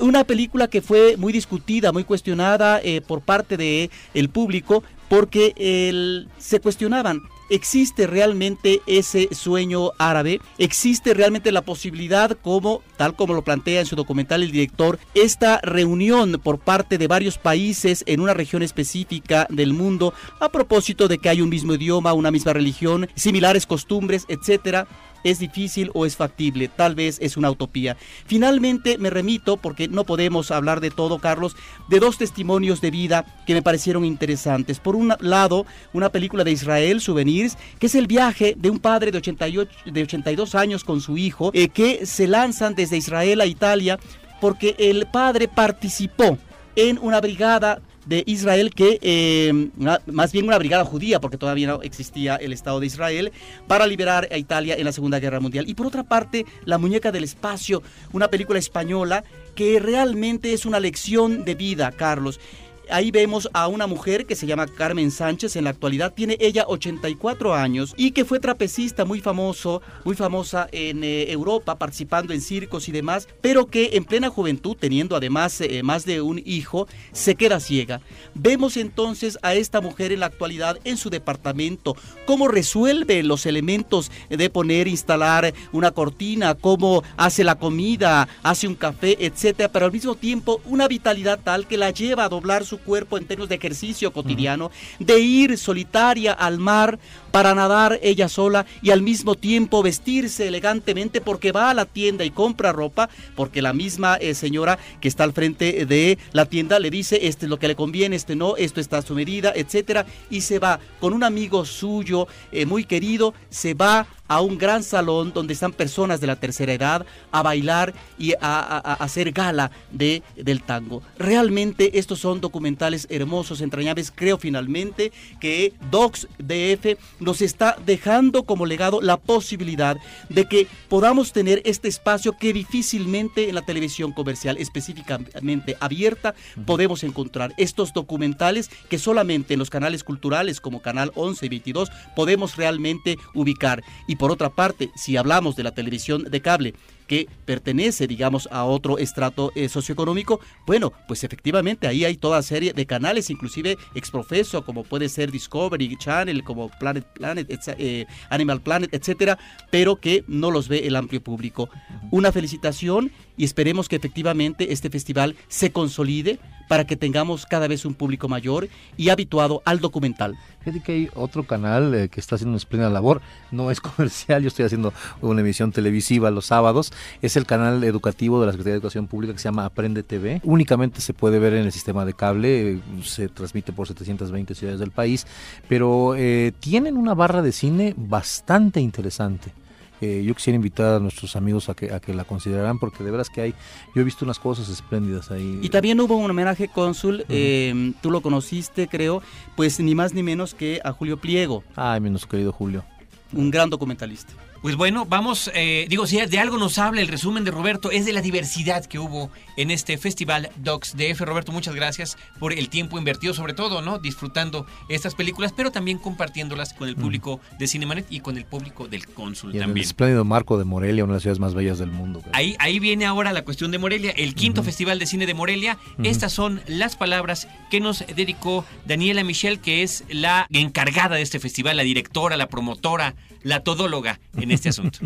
Una 0.00 0.24
película 0.24 0.68
que 0.68 0.82
fue 0.82 1.16
muy 1.16 1.32
discutida, 1.32 1.92
muy 1.92 2.04
cuestionada 2.04 2.80
eh, 2.82 3.00
por 3.00 3.20
parte 3.22 3.56
de 3.56 3.90
el 4.14 4.28
público 4.28 4.82
porque 5.08 5.54
el- 5.56 6.28
se 6.38 6.60
cuestionaban 6.60 7.22
¿Existe 7.48 8.08
realmente 8.08 8.80
ese 8.88 9.28
sueño 9.32 9.92
árabe? 9.98 10.40
¿Existe 10.58 11.14
realmente 11.14 11.52
la 11.52 11.62
posibilidad, 11.62 12.36
como 12.42 12.82
tal 12.96 13.14
como 13.14 13.34
lo 13.34 13.42
plantea 13.42 13.78
en 13.78 13.86
su 13.86 13.94
documental 13.94 14.42
el 14.42 14.50
director, 14.50 14.98
esta 15.14 15.60
reunión 15.62 16.40
por 16.42 16.58
parte 16.58 16.98
de 16.98 17.06
varios 17.06 17.38
países 17.38 18.02
en 18.08 18.18
una 18.18 18.34
región 18.34 18.64
específica 18.64 19.46
del 19.48 19.74
mundo 19.74 20.12
a 20.40 20.48
propósito 20.48 21.06
de 21.06 21.18
que 21.18 21.28
hay 21.28 21.40
un 21.40 21.48
mismo 21.48 21.74
idioma, 21.74 22.14
una 22.14 22.32
misma 22.32 22.52
religión, 22.52 23.08
similares 23.14 23.64
costumbres, 23.64 24.24
etcétera? 24.26 24.88
¿Es 25.24 25.38
difícil 25.38 25.90
o 25.94 26.06
es 26.06 26.16
factible? 26.16 26.68
Tal 26.68 26.94
vez 26.94 27.18
es 27.20 27.36
una 27.36 27.50
utopía. 27.50 27.96
Finalmente 28.26 28.98
me 28.98 29.10
remito, 29.10 29.56
porque 29.56 29.88
no 29.88 30.04
podemos 30.04 30.50
hablar 30.50 30.80
de 30.80 30.90
todo, 30.90 31.18
Carlos, 31.18 31.56
de 31.88 32.00
dos 32.00 32.18
testimonios 32.18 32.80
de 32.80 32.90
vida 32.90 33.24
que 33.46 33.54
me 33.54 33.62
parecieron 33.62 34.04
interesantes. 34.04 34.78
Por 34.78 34.96
un 34.96 35.14
lado, 35.20 35.66
una 35.92 36.10
película 36.10 36.44
de 36.44 36.52
Israel, 36.52 37.00
Souvenirs, 37.00 37.56
que 37.78 37.86
es 37.86 37.94
el 37.94 38.06
viaje 38.06 38.54
de 38.56 38.70
un 38.70 38.78
padre 38.78 39.10
de, 39.10 39.18
88, 39.18 39.70
de 39.86 40.02
82 40.02 40.54
años 40.54 40.84
con 40.84 41.00
su 41.00 41.18
hijo, 41.18 41.50
eh, 41.54 41.68
que 41.68 42.06
se 42.06 42.26
lanzan 42.26 42.74
desde 42.74 42.96
Israel 42.96 43.40
a 43.40 43.46
Italia 43.46 43.98
porque 44.40 44.76
el 44.78 45.06
padre 45.06 45.48
participó 45.48 46.38
en 46.74 46.98
una 47.00 47.20
brigada 47.20 47.80
de 48.06 48.22
Israel 48.26 48.70
que, 48.74 49.68
una- 49.76 50.00
más 50.06 50.32
bien 50.32 50.46
una 50.46 50.58
brigada 50.58 50.84
judía, 50.84 51.20
porque 51.20 51.36
todavía 51.36 51.66
no 51.66 51.82
existía 51.82 52.36
el 52.36 52.52
Estado 52.52 52.80
de 52.80 52.86
Israel, 52.86 53.32
para 53.66 53.86
liberar 53.86 54.28
a 54.32 54.38
Italia 54.38 54.76
en 54.76 54.84
la 54.84 54.92
Segunda 54.92 55.18
Guerra 55.18 55.40
Mundial. 55.40 55.68
Y 55.68 55.74
por 55.74 55.86
otra 55.86 56.04
parte, 56.04 56.46
La 56.64 56.78
Muñeca 56.78 57.12
del 57.12 57.24
Espacio, 57.24 57.82
una 58.12 58.28
película 58.28 58.58
española 58.58 59.24
que 59.54 59.80
realmente 59.80 60.52
es 60.52 60.66
una 60.66 60.80
lección 60.80 61.44
de 61.44 61.54
vida, 61.54 61.90
Carlos. 61.90 62.40
Ahí 62.88 63.10
vemos 63.10 63.48
a 63.52 63.66
una 63.66 63.88
mujer 63.88 64.26
que 64.26 64.36
se 64.36 64.46
llama 64.46 64.68
Carmen 64.68 65.10
Sánchez, 65.10 65.56
en 65.56 65.64
la 65.64 65.70
actualidad 65.70 66.14
tiene 66.14 66.36
ella 66.38 66.66
84 66.68 67.52
años 67.52 67.92
y 67.96 68.12
que 68.12 68.24
fue 68.24 68.38
trapecista 68.38 69.04
muy 69.04 69.20
famoso, 69.20 69.82
muy 70.04 70.14
famosa 70.14 70.68
en 70.70 71.02
eh, 71.02 71.32
Europa, 71.32 71.78
participando 71.78 72.32
en 72.32 72.40
circos 72.40 72.88
y 72.88 72.92
demás, 72.92 73.26
pero 73.40 73.66
que 73.66 73.90
en 73.94 74.04
plena 74.04 74.30
juventud, 74.30 74.76
teniendo 74.78 75.16
además 75.16 75.60
eh, 75.60 75.82
más 75.82 76.04
de 76.04 76.20
un 76.20 76.40
hijo, 76.44 76.86
se 77.10 77.34
queda 77.34 77.58
ciega. 77.58 78.00
Vemos 78.34 78.76
entonces 78.76 79.36
a 79.42 79.54
esta 79.54 79.80
mujer 79.80 80.12
en 80.12 80.20
la 80.20 80.26
actualidad 80.26 80.78
en 80.84 80.96
su 80.96 81.10
departamento, 81.10 81.96
cómo 82.24 82.46
resuelve 82.46 83.24
los 83.24 83.46
elementos 83.46 84.12
de 84.28 84.48
poner, 84.48 84.86
instalar 84.86 85.52
una 85.72 85.90
cortina, 85.90 86.54
cómo 86.54 87.02
hace 87.16 87.42
la 87.42 87.56
comida, 87.56 88.28
hace 88.44 88.68
un 88.68 88.76
café, 88.76 89.16
etcétera, 89.26 89.70
pero 89.72 89.86
al 89.86 89.92
mismo 89.92 90.14
tiempo 90.14 90.60
una 90.66 90.86
vitalidad 90.86 91.40
tal 91.42 91.66
que 91.66 91.76
la 91.76 91.90
lleva 91.90 92.24
a 92.24 92.28
doblar 92.28 92.64
su 92.64 92.75
cuerpo 92.78 93.18
en 93.18 93.26
términos 93.26 93.48
de 93.48 93.56
ejercicio 93.56 94.12
cotidiano, 94.12 94.70
de 94.98 95.18
ir 95.18 95.58
solitaria 95.58 96.32
al 96.32 96.58
mar 96.58 96.98
para 97.30 97.54
nadar 97.54 97.98
ella 98.02 98.28
sola 98.28 98.64
y 98.82 98.90
al 98.90 99.02
mismo 99.02 99.34
tiempo 99.34 99.82
vestirse 99.82 100.48
elegantemente 100.48 101.20
porque 101.20 101.52
va 101.52 101.70
a 101.70 101.74
la 101.74 101.84
tienda 101.84 102.24
y 102.24 102.30
compra 102.30 102.72
ropa, 102.72 103.10
porque 103.34 103.60
la 103.60 103.72
misma 103.72 104.16
eh, 104.16 104.34
señora 104.34 104.78
que 105.00 105.08
está 105.08 105.24
al 105.24 105.32
frente 105.32 105.84
de 105.86 106.18
la 106.32 106.46
tienda 106.46 106.78
le 106.78 106.90
dice 106.90 107.26
este 107.26 107.46
es 107.46 107.50
lo 107.50 107.58
que 107.58 107.68
le 107.68 107.76
conviene, 107.76 108.16
este 108.16 108.36
no, 108.36 108.56
esto 108.56 108.80
está 108.80 108.98
a 108.98 109.02
su 109.02 109.14
medida, 109.14 109.52
etcétera, 109.54 110.06
y 110.30 110.40
se 110.40 110.58
va 110.58 110.80
con 111.00 111.12
un 111.12 111.24
amigo 111.24 111.64
suyo 111.64 112.26
eh, 112.52 112.66
muy 112.66 112.84
querido, 112.84 113.34
se 113.50 113.74
va 113.74 114.06
a 114.28 114.40
un 114.40 114.58
gran 114.58 114.82
salón 114.82 115.32
donde 115.32 115.54
están 115.54 115.72
personas 115.72 116.20
de 116.20 116.26
la 116.26 116.36
tercera 116.36 116.72
edad 116.72 117.06
a 117.32 117.42
bailar 117.42 117.94
y 118.18 118.32
a, 118.34 118.38
a- 118.40 118.78
a 118.78 118.94
hacer 118.94 119.32
gala 119.32 119.70
de, 119.92 120.22
del 120.36 120.62
tango. 120.62 121.02
Realmente 121.18 121.98
estos 121.98 122.18
son 122.20 122.40
documentales 122.40 123.06
hermosos, 123.10 123.60
entrañables. 123.60 124.12
Creo 124.14 124.38
finalmente 124.38 125.12
que 125.40 125.72
Docs 125.90 126.28
DF 126.38 126.98
nos 127.20 127.42
está 127.42 127.76
dejando 127.84 128.44
como 128.44 128.66
legado 128.66 129.00
la 129.00 129.16
posibilidad 129.16 129.96
de 130.28 130.44
que 130.46 130.66
podamos 130.88 131.32
tener 131.32 131.62
este 131.64 131.88
espacio 131.88 132.36
que 132.38 132.52
difícilmente 132.52 133.48
en 133.48 133.54
la 133.54 133.62
televisión 133.62 134.12
comercial, 134.12 134.56
específicamente 134.58 135.76
abierta, 135.80 136.34
podemos 136.64 137.04
encontrar. 137.04 137.52
Estos 137.56 137.92
documentales 137.92 138.70
que 138.88 138.98
solamente 138.98 139.54
en 139.54 139.58
los 139.58 139.70
canales 139.70 140.04
culturales 140.04 140.60
como 140.60 140.80
Canal 140.82 141.12
11 141.14 141.46
y 141.46 141.48
22 141.48 141.90
podemos 142.14 142.56
realmente 142.56 143.18
ubicar. 143.34 143.82
Y 144.06 144.15
por 144.16 144.30
otra 144.30 144.50
parte, 144.50 144.90
si 144.94 145.16
hablamos 145.16 145.56
de 145.56 145.62
la 145.62 145.74
televisión 145.74 146.24
de 146.24 146.40
cable, 146.42 146.74
que 147.06 147.28
pertenece, 147.44 148.06
digamos, 148.06 148.48
a 148.50 148.64
otro 148.64 148.98
estrato 148.98 149.52
eh, 149.54 149.68
socioeconómico, 149.68 150.40
bueno, 150.66 150.92
pues 151.08 151.24
efectivamente 151.24 151.86
ahí 151.86 152.04
hay 152.04 152.16
toda 152.16 152.42
serie 152.42 152.72
de 152.72 152.86
canales, 152.86 153.30
inclusive 153.30 153.78
exprofeso, 153.94 154.64
como 154.64 154.84
puede 154.84 155.08
ser 155.08 155.30
Discovery 155.30 155.96
Channel, 155.96 156.42
como 156.44 156.68
Planet 156.78 157.06
Planet, 157.14 157.48
eh, 157.78 158.06
Animal 158.30 158.60
Planet, 158.60 158.92
etcétera, 158.92 159.38
pero 159.70 159.96
que 159.96 160.24
no 160.26 160.50
los 160.50 160.68
ve 160.68 160.86
el 160.86 160.96
amplio 160.96 161.22
público. 161.22 161.68
Una 162.10 162.32
felicitación 162.32 163.10
y 163.36 163.44
esperemos 163.44 163.88
que 163.88 163.96
efectivamente 163.96 164.72
este 164.72 164.90
festival 164.90 165.36
se 165.48 165.72
consolide 165.72 166.38
para 166.68 166.84
que 166.84 166.96
tengamos 166.96 167.46
cada 167.46 167.68
vez 167.68 167.84
un 167.84 167.94
público 167.94 168.28
mayor 168.28 168.68
y 168.96 169.10
habituado 169.10 169.62
al 169.64 169.80
documental. 169.80 170.36
Fíjate 170.60 170.82
que 170.82 170.92
hay 170.92 171.10
otro 171.14 171.44
canal 171.44 171.94
eh, 171.94 172.08
que 172.08 172.18
está 172.18 172.34
haciendo 172.34 172.50
una 172.50 172.58
espléndida 172.58 172.90
labor, 172.90 173.22
no 173.52 173.70
es 173.70 173.80
comercial, 173.96 174.42
yo 174.42 174.48
estoy 174.48 174.64
haciendo 174.64 174.92
una 175.20 175.40
emisión 175.40 175.70
televisiva 175.70 176.30
los 176.30 176.46
sábados, 176.46 176.92
es 177.22 177.36
el 177.36 177.46
canal 177.46 177.82
educativo 177.84 178.40
de 178.40 178.46
la 178.46 178.52
Secretaría 178.52 178.74
de 178.74 178.78
Educación 178.78 179.06
Pública 179.06 179.32
que 179.32 179.38
se 179.38 179.44
llama 179.44 179.64
Aprende 179.64 180.02
TV. 180.02 180.40
Únicamente 180.44 181.00
se 181.00 181.14
puede 181.14 181.38
ver 181.38 181.54
en 181.54 181.66
el 181.66 181.72
sistema 181.72 182.04
de 182.04 182.14
cable, 182.14 182.72
eh, 182.72 182.80
se 183.02 183.28
transmite 183.28 183.72
por 183.72 183.86
720 183.86 184.54
ciudades 184.54 184.80
del 184.80 184.90
país, 184.90 185.26
pero 185.68 186.14
eh, 186.16 186.52
tienen 186.60 186.96
una 186.96 187.14
barra 187.14 187.42
de 187.42 187.52
cine 187.52 187.94
bastante 187.96 188.80
interesante. 188.80 189.52
Eh, 190.00 190.22
yo 190.26 190.34
quisiera 190.34 190.56
invitar 190.56 190.94
a 190.94 191.00
nuestros 191.00 191.36
amigos 191.36 191.68
a 191.68 191.74
que, 191.74 191.92
a 191.92 192.00
que 192.00 192.12
la 192.12 192.24
consideraran 192.24 192.78
porque 192.78 193.02
de 193.02 193.10
veras 193.10 193.30
que 193.30 193.40
hay, 193.40 193.54
yo 193.94 194.02
he 194.02 194.04
visto 194.04 194.24
unas 194.24 194.38
cosas 194.38 194.68
espléndidas 194.68 195.30
ahí. 195.30 195.58
Y 195.62 195.70
también 195.70 195.98
hubo 196.00 196.16
un 196.16 196.30
homenaje, 196.30 196.68
cónsul, 196.68 197.24
eh, 197.28 197.92
tú 198.02 198.10
lo 198.10 198.20
conociste, 198.20 198.88
creo, 198.88 199.22
pues 199.56 199.80
ni 199.80 199.94
más 199.94 200.12
ni 200.12 200.22
menos 200.22 200.54
que 200.54 200.80
a 200.84 200.92
Julio 200.92 201.16
Pliego. 201.16 201.64
Ay, 201.76 202.00
menos 202.00 202.26
querido 202.26 202.52
Julio. 202.52 202.84
Un 203.32 203.50
gran 203.50 203.70
documentalista. 203.70 204.34
Pues 204.66 204.74
bueno, 204.74 205.06
vamos, 205.06 205.48
eh, 205.54 205.86
digo, 205.88 206.08
si 206.08 206.16
de 206.20 206.38
algo 206.40 206.58
nos 206.58 206.76
habla 206.78 207.00
el 207.00 207.06
resumen 207.06 207.44
de 207.44 207.52
Roberto, 207.52 207.92
es 207.92 208.04
de 208.04 208.12
la 208.12 208.20
diversidad 208.20 208.84
que 208.84 208.98
hubo 208.98 209.30
en 209.56 209.70
este 209.70 209.96
festival 209.96 210.50
Docs 210.56 210.96
DF. 210.96 211.20
Roberto, 211.20 211.52
muchas 211.52 211.76
gracias 211.76 212.18
por 212.40 212.52
el 212.52 212.68
tiempo 212.68 212.98
invertido, 212.98 213.32
sobre 213.32 213.54
todo, 213.54 213.80
¿no? 213.80 214.00
Disfrutando 214.00 214.66
estas 214.88 215.14
películas, 215.14 215.54
pero 215.56 215.70
también 215.70 215.98
compartiéndolas 215.98 216.74
con 216.74 216.88
el 216.88 216.96
público 216.96 217.38
de 217.60 217.68
Cinemanet 217.68 218.06
y 218.10 218.18
con 218.18 218.36
el 218.36 218.44
público 218.44 218.88
del 218.88 219.06
Cónsul 219.06 219.50
Y 219.50 219.58
en 219.58 219.62
el 219.62 219.68
también. 219.68 219.86
espléndido 219.86 220.24
marco 220.24 220.58
de 220.58 220.64
Morelia, 220.64 221.04
una 221.04 221.12
de 221.12 221.18
las 221.18 221.22
ciudades 221.22 221.38
más 221.38 221.54
bellas 221.54 221.78
del 221.78 221.92
mundo. 221.92 222.24
Ahí, 222.32 222.56
ahí 222.58 222.80
viene 222.80 223.06
ahora 223.06 223.32
la 223.32 223.44
cuestión 223.44 223.70
de 223.70 223.78
Morelia, 223.78 224.10
el 224.16 224.34
quinto 224.34 224.64
Festival 224.64 224.98
de 224.98 225.06
Cine 225.06 225.26
de 225.26 225.34
Morelia. 225.34 225.78
Estas 226.02 226.32
son 226.32 226.60
las 226.66 226.96
palabras 226.96 227.46
que 227.70 227.78
nos 227.78 228.04
dedicó 228.16 228.64
Daniela 228.84 229.22
Michel, 229.22 229.60
que 229.60 229.84
es 229.84 230.02
la 230.08 230.48
encargada 230.50 231.14
de 231.14 231.22
este 231.22 231.38
festival, 231.38 231.76
la 231.76 231.84
directora, 231.84 232.36
la 232.36 232.48
promotora, 232.48 233.14
la 233.44 233.60
todóloga 233.60 234.18
en 234.36 234.55
este 234.56 234.68
asunto. 234.70 234.98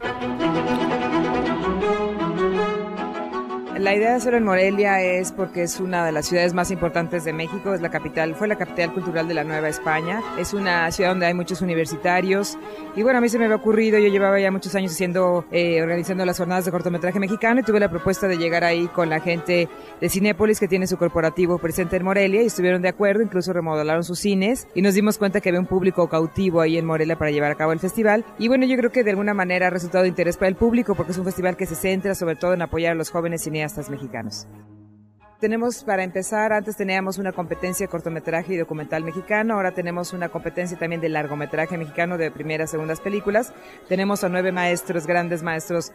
La 3.82 3.96
idea 3.96 4.10
de 4.10 4.14
hacerlo 4.14 4.38
en 4.38 4.44
Morelia 4.44 5.02
es 5.02 5.32
porque 5.32 5.64
es 5.64 5.80
una 5.80 6.06
de 6.06 6.12
las 6.12 6.26
ciudades 6.26 6.54
más 6.54 6.70
importantes 6.70 7.24
de 7.24 7.32
México, 7.32 7.74
es 7.74 7.80
la 7.80 7.90
capital, 7.90 8.36
fue 8.36 8.46
la 8.46 8.54
capital 8.54 8.92
cultural 8.92 9.26
de 9.26 9.34
la 9.34 9.42
Nueva 9.42 9.68
España, 9.68 10.22
es 10.38 10.54
una 10.54 10.88
ciudad 10.92 11.10
donde 11.10 11.26
hay 11.26 11.34
muchos 11.34 11.62
universitarios 11.62 12.56
y 12.94 13.02
bueno, 13.02 13.18
a 13.18 13.20
mí 13.20 13.28
se 13.28 13.40
me 13.40 13.46
había 13.46 13.56
ocurrido, 13.56 13.98
yo 13.98 14.06
llevaba 14.06 14.38
ya 14.38 14.52
muchos 14.52 14.76
años 14.76 14.92
haciendo, 14.92 15.46
eh, 15.50 15.82
organizando 15.82 16.24
las 16.24 16.38
jornadas 16.38 16.64
de 16.64 16.70
cortometraje 16.70 17.18
mexicano 17.18 17.58
y 17.58 17.64
tuve 17.64 17.80
la 17.80 17.90
propuesta 17.90 18.28
de 18.28 18.38
llegar 18.38 18.62
ahí 18.62 18.86
con 18.86 19.10
la 19.10 19.18
gente 19.18 19.68
de 20.00 20.08
Cinépolis 20.08 20.60
que 20.60 20.68
tiene 20.68 20.86
su 20.86 20.96
corporativo 20.96 21.58
presente 21.58 21.96
en 21.96 22.04
Morelia 22.04 22.40
y 22.40 22.46
estuvieron 22.46 22.82
de 22.82 22.88
acuerdo, 22.88 23.20
incluso 23.20 23.52
remodelaron 23.52 24.04
sus 24.04 24.20
cines 24.20 24.68
y 24.76 24.82
nos 24.82 24.94
dimos 24.94 25.18
cuenta 25.18 25.40
que 25.40 25.48
había 25.48 25.60
un 25.60 25.66
público 25.66 26.08
cautivo 26.08 26.60
ahí 26.60 26.78
en 26.78 26.86
Morelia 26.86 27.18
para 27.18 27.32
llevar 27.32 27.50
a 27.50 27.56
cabo 27.56 27.72
el 27.72 27.80
festival. 27.80 28.24
Y 28.38 28.46
bueno, 28.46 28.64
yo 28.64 28.76
creo 28.76 28.92
que 28.92 29.02
de 29.02 29.10
alguna 29.10 29.34
manera 29.34 29.66
ha 29.66 29.70
resultado 29.70 30.02
de 30.02 30.08
interés 30.08 30.36
para 30.36 30.50
el 30.50 30.54
público 30.54 30.94
porque 30.94 31.10
es 31.10 31.18
un 31.18 31.24
festival 31.24 31.56
que 31.56 31.66
se 31.66 31.74
centra 31.74 32.14
sobre 32.14 32.36
todo 32.36 32.54
en 32.54 32.62
apoyar 32.62 32.92
a 32.92 32.94
los 32.94 33.10
jóvenes 33.10 33.42
cineastas 33.42 33.71
mexicanos. 33.90 34.46
Tenemos, 35.42 35.82
para 35.82 36.04
empezar, 36.04 36.52
antes 36.52 36.76
teníamos 36.76 37.18
una 37.18 37.32
competencia 37.32 37.84
de 37.84 37.90
cortometraje 37.90 38.54
y 38.54 38.56
documental 38.58 39.02
mexicano, 39.02 39.54
ahora 39.54 39.72
tenemos 39.72 40.12
una 40.12 40.28
competencia 40.28 40.78
también 40.78 41.00
de 41.00 41.08
largometraje 41.08 41.76
mexicano 41.76 42.16
de 42.16 42.30
primeras, 42.30 42.70
segundas 42.70 43.00
películas. 43.00 43.52
Tenemos 43.88 44.22
a 44.22 44.28
nueve 44.28 44.52
maestros, 44.52 45.04
grandes 45.04 45.42
maestros, 45.42 45.90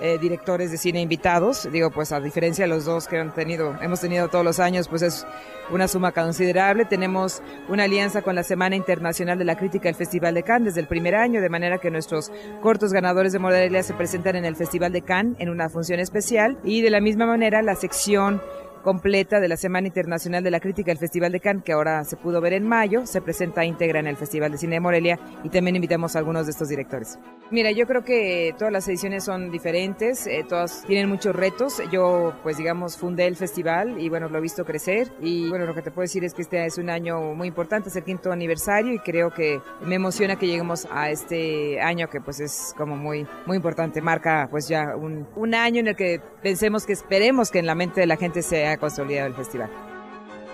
eh, 0.00 0.18
directores 0.20 0.70
de 0.70 0.78
cine 0.78 1.00
invitados. 1.00 1.68
Digo, 1.72 1.90
pues 1.90 2.12
a 2.12 2.20
diferencia 2.20 2.64
de 2.64 2.68
los 2.68 2.84
dos 2.84 3.08
que 3.08 3.18
han 3.18 3.34
tenido, 3.34 3.76
hemos 3.82 4.00
tenido 4.00 4.28
todos 4.28 4.44
los 4.44 4.60
años, 4.60 4.86
pues 4.86 5.02
es 5.02 5.26
una 5.72 5.88
suma 5.88 6.12
considerable. 6.12 6.84
Tenemos 6.84 7.42
una 7.68 7.82
alianza 7.82 8.22
con 8.22 8.36
la 8.36 8.44
Semana 8.44 8.76
Internacional 8.76 9.36
de 9.36 9.44
la 9.44 9.56
Crítica 9.56 9.88
del 9.88 9.96
Festival 9.96 10.34
de 10.34 10.44
Cannes 10.44 10.66
desde 10.66 10.80
el 10.80 10.86
primer 10.86 11.16
año, 11.16 11.40
de 11.40 11.48
manera 11.48 11.78
que 11.78 11.90
nuestros 11.90 12.30
cortos 12.60 12.92
ganadores 12.92 13.32
de 13.32 13.40
Morelia 13.40 13.82
se 13.82 13.94
presentan 13.94 14.36
en 14.36 14.44
el 14.44 14.54
Festival 14.54 14.92
de 14.92 15.02
Cannes 15.02 15.40
en 15.40 15.48
una 15.48 15.68
función 15.68 15.98
especial 15.98 16.56
y 16.62 16.82
de 16.82 16.90
la 16.90 17.00
misma 17.00 17.26
manera 17.26 17.62
la 17.62 17.74
sección 17.74 18.40
completa 18.82 19.40
de 19.40 19.48
la 19.48 19.56
Semana 19.56 19.86
Internacional 19.86 20.42
de 20.44 20.50
la 20.50 20.60
Crítica 20.60 20.90
del 20.90 20.98
Festival 20.98 21.32
de 21.32 21.40
Cannes, 21.40 21.64
que 21.64 21.72
ahora 21.72 22.04
se 22.04 22.16
pudo 22.16 22.40
ver 22.40 22.52
en 22.52 22.66
mayo, 22.66 23.06
se 23.06 23.22
presenta 23.22 23.64
íntegra 23.64 24.00
en 24.00 24.06
el 24.06 24.16
Festival 24.16 24.52
de 24.52 24.58
Cine 24.58 24.76
de 24.76 24.80
Morelia 24.80 25.18
y 25.42 25.48
también 25.48 25.76
invitamos 25.76 26.14
a 26.14 26.18
algunos 26.18 26.46
de 26.46 26.52
estos 26.52 26.68
directores. 26.68 27.18
Mira, 27.50 27.70
yo 27.70 27.86
creo 27.86 28.02
que 28.02 28.54
todas 28.58 28.72
las 28.72 28.88
ediciones 28.88 29.24
son 29.24 29.50
diferentes, 29.50 30.26
eh, 30.26 30.44
todas 30.48 30.84
tienen 30.86 31.08
muchos 31.08 31.36
retos. 31.36 31.82
Yo, 31.90 32.32
pues 32.42 32.56
digamos, 32.56 32.96
fundé 32.96 33.26
el 33.26 33.36
festival 33.36 34.00
y 34.00 34.08
bueno, 34.08 34.28
lo 34.28 34.38
he 34.38 34.40
visto 34.40 34.64
crecer 34.64 35.12
y 35.20 35.48
bueno, 35.50 35.66
lo 35.66 35.74
que 35.74 35.82
te 35.82 35.90
puedo 35.90 36.02
decir 36.02 36.24
es 36.24 36.34
que 36.34 36.42
este 36.42 36.64
es 36.64 36.78
un 36.78 36.88
año 36.88 37.20
muy 37.34 37.48
importante, 37.48 37.90
es 37.90 37.96
el 37.96 38.04
quinto 38.04 38.32
aniversario 38.32 38.94
y 38.94 38.98
creo 38.98 39.30
que 39.30 39.60
me 39.84 39.96
emociona 39.96 40.36
que 40.36 40.46
lleguemos 40.46 40.88
a 40.90 41.10
este 41.10 41.80
año 41.80 42.08
que 42.08 42.20
pues 42.20 42.40
es 42.40 42.74
como 42.76 42.96
muy, 42.96 43.26
muy 43.46 43.56
importante, 43.56 44.00
marca 44.00 44.48
pues 44.50 44.68
ya 44.68 44.96
un, 44.96 45.28
un 45.36 45.54
año 45.54 45.80
en 45.80 45.88
el 45.88 45.96
que 45.96 46.20
pensemos 46.42 46.86
que 46.86 46.92
esperemos 46.94 47.50
que 47.50 47.58
en 47.58 47.66
la 47.66 47.74
mente 47.74 48.00
de 48.00 48.06
la 48.06 48.16
gente 48.16 48.42
se 48.42 48.66
haya 48.72 48.80
consolidado 48.80 49.28
el 49.28 49.34
festival. 49.34 49.70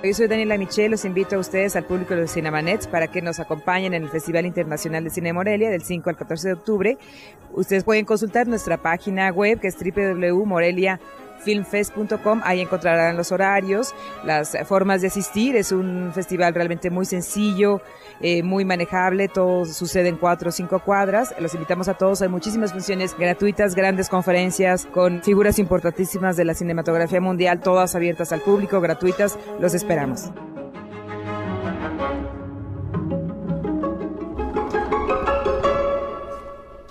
Yo 0.02 0.14
soy 0.14 0.28
Daniela 0.28 0.56
Michel, 0.56 0.92
los 0.92 1.04
invito 1.04 1.34
a 1.34 1.38
ustedes, 1.40 1.74
al 1.74 1.84
público 1.84 2.14
de 2.14 2.20
los 2.20 2.32
Cinemanets, 2.32 2.86
para 2.86 3.08
que 3.08 3.20
nos 3.20 3.40
acompañen 3.40 3.94
en 3.94 4.04
el 4.04 4.08
Festival 4.08 4.46
Internacional 4.46 5.02
de 5.02 5.10
Cine 5.10 5.30
de 5.30 5.32
Morelia 5.32 5.70
del 5.70 5.82
5 5.82 6.08
al 6.08 6.16
14 6.16 6.48
de 6.48 6.54
octubre. 6.54 6.98
Ustedes 7.52 7.82
pueden 7.82 8.04
consultar 8.04 8.46
nuestra 8.46 8.76
página 8.76 9.30
web 9.30 9.58
que 9.58 9.66
es 9.66 9.76
www.moreliafilmfest.com, 11.38 12.40
ahí 12.44 12.60
encontrarán 12.60 13.16
los 13.16 13.32
horarios, 13.32 13.94
las 14.24 14.56
formas 14.66 15.00
de 15.00 15.08
asistir, 15.08 15.56
es 15.56 15.72
un 15.72 16.12
festival 16.12 16.54
realmente 16.54 16.90
muy 16.90 17.04
sencillo, 17.04 17.80
eh, 18.20 18.42
muy 18.42 18.64
manejable, 18.64 19.28
todo 19.28 19.64
sucede 19.64 20.08
en 20.08 20.16
cuatro 20.16 20.50
o 20.50 20.52
cinco 20.52 20.80
cuadras, 20.80 21.34
los 21.38 21.54
invitamos 21.54 21.88
a 21.88 21.94
todos, 21.94 22.22
hay 22.22 22.28
muchísimas 22.28 22.72
funciones 22.72 23.16
gratuitas, 23.16 23.74
grandes 23.74 24.08
conferencias 24.08 24.86
con 24.86 25.22
figuras 25.22 25.58
importantísimas 25.58 26.36
de 26.36 26.44
la 26.44 26.54
cinematografía 26.54 27.20
mundial, 27.20 27.60
todas 27.60 27.94
abiertas 27.94 28.32
al 28.32 28.40
público, 28.40 28.80
gratuitas, 28.80 29.38
los 29.60 29.74
esperamos. 29.74 30.30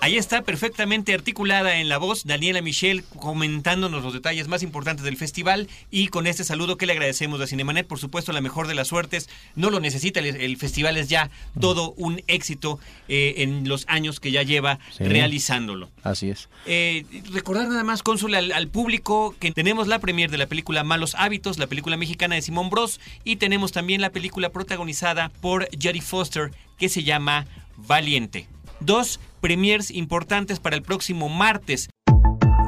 Ahí 0.08 0.16
está 0.16 0.40
perfectamente 0.40 1.12
articulada 1.12 1.80
en 1.80 1.90
la 1.90 1.98
voz 1.98 2.24
Daniela 2.24 2.62
Michel 2.62 3.04
comentándonos 3.04 4.02
los 4.02 4.14
detalles 4.14 4.48
más 4.48 4.62
importantes 4.62 5.04
del 5.04 5.18
festival 5.18 5.68
y 5.90 6.08
con 6.08 6.26
este 6.26 6.44
saludo 6.44 6.78
que 6.78 6.86
le 6.86 6.94
agradecemos 6.94 7.38
a 7.42 7.46
Cinemanet, 7.46 7.86
por 7.86 7.98
supuesto 7.98 8.32
la 8.32 8.40
mejor 8.40 8.68
de 8.68 8.74
las 8.74 8.88
suertes, 8.88 9.28
no 9.54 9.68
lo 9.68 9.80
necesita, 9.80 10.20
el, 10.20 10.24
el 10.36 10.56
festival 10.56 10.96
es 10.96 11.10
ya 11.10 11.28
todo 11.60 11.92
un 11.98 12.22
éxito 12.26 12.80
eh, 13.08 13.34
en 13.36 13.68
los 13.68 13.84
años 13.86 14.18
que 14.18 14.30
ya 14.30 14.42
lleva 14.42 14.78
Sí. 14.96 15.04
realizándolo. 15.04 15.90
Así 16.02 16.30
es. 16.30 16.48
Eh, 16.64 17.04
recordar 17.30 17.68
nada 17.68 17.84
más, 17.84 18.02
cónsul, 18.02 18.34
al, 18.34 18.52
al 18.52 18.68
público 18.68 19.36
que 19.38 19.52
tenemos 19.52 19.88
la 19.88 19.98
premier 19.98 20.30
de 20.30 20.38
la 20.38 20.46
película 20.46 20.84
Malos 20.84 21.16
Hábitos, 21.16 21.58
la 21.58 21.66
película 21.66 21.98
mexicana 21.98 22.34
de 22.34 22.40
Simón 22.40 22.70
Bros, 22.70 22.98
y 23.24 23.36
tenemos 23.36 23.72
también 23.72 24.00
la 24.00 24.08
película 24.08 24.48
protagonizada 24.52 25.28
por 25.42 25.68
Jodie 25.78 26.00
Foster 26.00 26.50
que 26.78 26.88
se 26.88 27.02
llama 27.04 27.46
Valiente. 27.76 28.46
Dos 28.80 29.20
premiers 29.38 29.90
importantes 29.90 30.60
para 30.60 30.76
el 30.76 30.82
próximo 30.82 31.28
martes. 31.28 31.88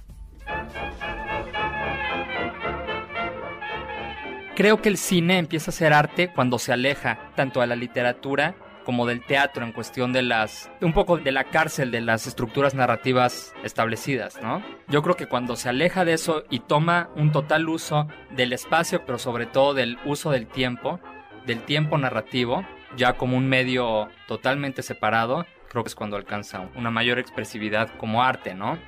Creo 4.54 4.82
que 4.82 4.90
el 4.90 4.98
cine 4.98 5.38
empieza 5.38 5.70
a 5.70 5.72
ser 5.72 5.94
arte 5.94 6.34
cuando 6.34 6.58
se 6.58 6.74
aleja 6.74 7.30
tanto 7.34 7.62
de 7.62 7.66
la 7.66 7.76
literatura 7.76 8.56
como 8.84 9.06
del 9.06 9.24
teatro 9.24 9.64
en 9.64 9.72
cuestión 9.72 10.12
de 10.12 10.20
las 10.20 10.70
un 10.82 10.92
poco 10.92 11.16
de 11.16 11.32
la 11.32 11.44
cárcel 11.44 11.90
de 11.90 12.02
las 12.02 12.26
estructuras 12.26 12.74
narrativas 12.74 13.54
establecidas, 13.62 14.38
¿no? 14.42 14.62
Yo 14.88 15.02
creo 15.02 15.16
que 15.16 15.28
cuando 15.28 15.56
se 15.56 15.70
aleja 15.70 16.04
de 16.04 16.12
eso 16.12 16.44
y 16.50 16.60
toma 16.60 17.08
un 17.16 17.32
total 17.32 17.70
uso 17.70 18.06
del 18.36 18.52
espacio, 18.52 19.06
pero 19.06 19.18
sobre 19.18 19.46
todo 19.46 19.72
del 19.72 19.96
uso 20.04 20.30
del 20.30 20.46
tiempo, 20.46 21.00
del 21.46 21.62
tiempo 21.62 21.98
narrativo, 21.98 22.64
ya 22.96 23.14
como 23.14 23.36
un 23.36 23.48
medio 23.48 24.08
totalmente 24.26 24.82
separado, 24.82 25.46
creo 25.68 25.82
que 25.82 25.88
es 25.88 25.94
cuando 25.94 26.16
alcanza 26.16 26.68
una 26.76 26.90
mayor 26.90 27.18
expresividad 27.18 27.90
como 27.98 28.22
arte, 28.22 28.54
¿no? 28.54 28.78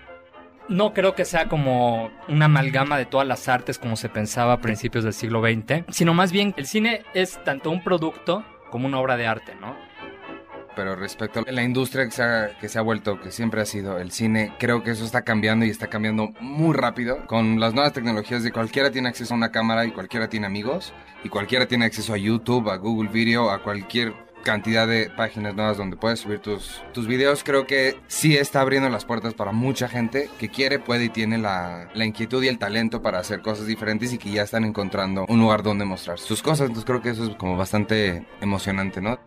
No 0.69 0.93
creo 0.95 1.15
que 1.15 1.25
sea 1.25 1.49
como 1.49 2.11
una 2.29 2.47
amalgama 2.47 2.99
de 2.99 3.07
todas 3.07 3.27
las 3.27 3.49
artes 3.49 3.79
como 3.79 3.97
se 3.97 4.09
pensaba 4.09 4.55
a 4.55 4.61
principios 4.61 5.05
del 5.05 5.13
siglo 5.13 5.41
XX, 5.41 5.85
sino 5.91 6.13
más 6.13 6.33
bien 6.33 6.55
el 6.57 6.67
cine 6.67 7.03
es 7.15 7.43
tanto 7.45 7.71
un 7.71 7.85
producto 7.85 8.45
como 8.71 8.87
una 8.87 8.99
obra 8.99 9.17
de 9.17 9.27
arte, 9.27 9.55
¿no? 9.61 9.77
Pero 10.77 10.95
respecto 10.95 11.41
a 11.41 11.51
la 11.51 11.63
industria 11.63 12.05
que 12.05 12.11
se, 12.13 12.23
ha, 12.23 12.51
que 12.61 12.69
se 12.69 12.79
ha 12.79 12.83
vuelto, 12.83 13.21
que 13.21 13.33
siempre 13.33 13.63
ha 13.63 13.65
sido 13.65 13.99
el 13.99 14.13
cine, 14.13 14.53
creo 14.59 14.83
que 14.83 14.91
eso 14.91 15.05
está 15.05 15.23
cambiando 15.23 15.65
y 15.65 15.71
está 15.71 15.89
cambiando 15.89 16.33
muy 16.41 16.75
rápido. 16.75 17.27
Con 17.27 17.59
las 17.59 17.75
nuevas 17.75 17.95
tecnologías 17.95 18.45
de 18.45 18.53
cualquiera 18.53 18.91
tiene 18.91 19.09
acceso 19.09 19.35
a 19.35 19.37
una 19.39 19.51
cámara 19.51 19.87
y 19.87 19.91
cualquiera 19.91 20.29
tiene 20.29 20.47
amigos 20.47 20.93
y 21.25 21.29
cualquiera 21.29 21.67
tiene 21.67 21.87
acceso 21.87 22.13
a 22.13 22.19
YouTube, 22.19 22.71
a 22.71 22.77
Google 22.77 23.11
Video, 23.11 23.51
a 23.51 23.63
cualquier 23.63 24.15
cantidad 24.47 24.87
de 24.87 25.11
páginas 25.11 25.57
nuevas 25.57 25.77
donde 25.77 25.97
puedes 25.97 26.21
subir 26.21 26.39
tus, 26.39 26.81
tus 26.93 27.09
videos, 27.09 27.43
creo 27.43 27.67
que 27.67 27.99
sí 28.07 28.37
está 28.37 28.61
abriendo 28.61 28.89
las 28.89 29.05
puertas 29.05 29.35
para 29.35 29.51
mucha 29.51 29.89
gente 29.89 30.31
que 30.39 30.49
quiere, 30.51 30.79
puede 30.79 31.07
y 31.07 31.09
tiene 31.09 31.37
la, 31.37 31.89
la 31.95 32.05
inquietud 32.05 32.41
y 32.45 32.47
el 32.47 32.57
talento 32.57 33.03
para 33.03 33.19
hacer 33.19 33.43
cosas 33.43 33.67
diferentes 33.67 34.13
y 34.13 34.19
que 34.19 34.31
ya 34.31 34.43
están 34.43 34.65
encontrando 34.65 35.27
un 35.29 35.41
lugar 35.41 35.65
donde 35.65 35.85
mostrar 35.85 36.21
sus 36.21 36.43
cosas. 36.43 36.69
Entonces 36.69 36.85
creo 36.85 37.03
que 37.03 37.11
eso 37.11 37.25
es 37.25 37.35
como 37.35 37.57
bastante 37.57 38.25
emocionante, 38.41 39.01
¿no? 39.01 39.19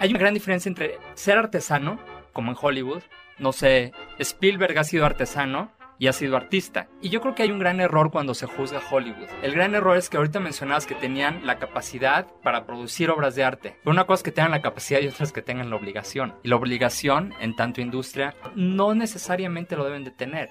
Hay 0.00 0.10
una 0.10 0.20
gran 0.20 0.34
diferencia 0.34 0.68
entre 0.68 0.96
ser 1.14 1.38
artesano, 1.38 1.98
como 2.32 2.52
en 2.52 2.56
Hollywood, 2.60 3.02
no 3.38 3.52
sé, 3.52 3.92
Spielberg 4.18 4.78
ha 4.78 4.84
sido 4.84 5.04
artesano 5.04 5.72
y 5.98 6.06
ha 6.06 6.12
sido 6.12 6.36
artista. 6.36 6.88
Y 7.02 7.08
yo 7.08 7.20
creo 7.20 7.34
que 7.34 7.42
hay 7.42 7.50
un 7.50 7.58
gran 7.58 7.80
error 7.80 8.12
cuando 8.12 8.32
se 8.34 8.46
juzga 8.46 8.80
Hollywood. 8.88 9.28
El 9.42 9.54
gran 9.54 9.74
error 9.74 9.96
es 9.96 10.08
que 10.08 10.16
ahorita 10.16 10.38
mencionabas 10.38 10.86
que 10.86 10.94
tenían 10.94 11.44
la 11.44 11.58
capacidad 11.58 12.28
para 12.44 12.64
producir 12.64 13.10
obras 13.10 13.34
de 13.34 13.42
arte. 13.42 13.76
Pero 13.82 13.90
una 13.90 14.06
cosa 14.06 14.20
es 14.20 14.22
que 14.22 14.32
tengan 14.32 14.52
la 14.52 14.62
capacidad 14.62 15.00
y 15.00 15.08
otra 15.08 15.24
es 15.24 15.32
que 15.32 15.42
tengan 15.42 15.70
la 15.70 15.76
obligación. 15.76 16.36
Y 16.44 16.48
la 16.48 16.56
obligación, 16.56 17.34
en 17.40 17.56
tanto 17.56 17.80
industria, 17.80 18.36
no 18.54 18.94
necesariamente 18.94 19.74
lo 19.74 19.84
deben 19.84 20.04
de 20.04 20.12
tener 20.12 20.48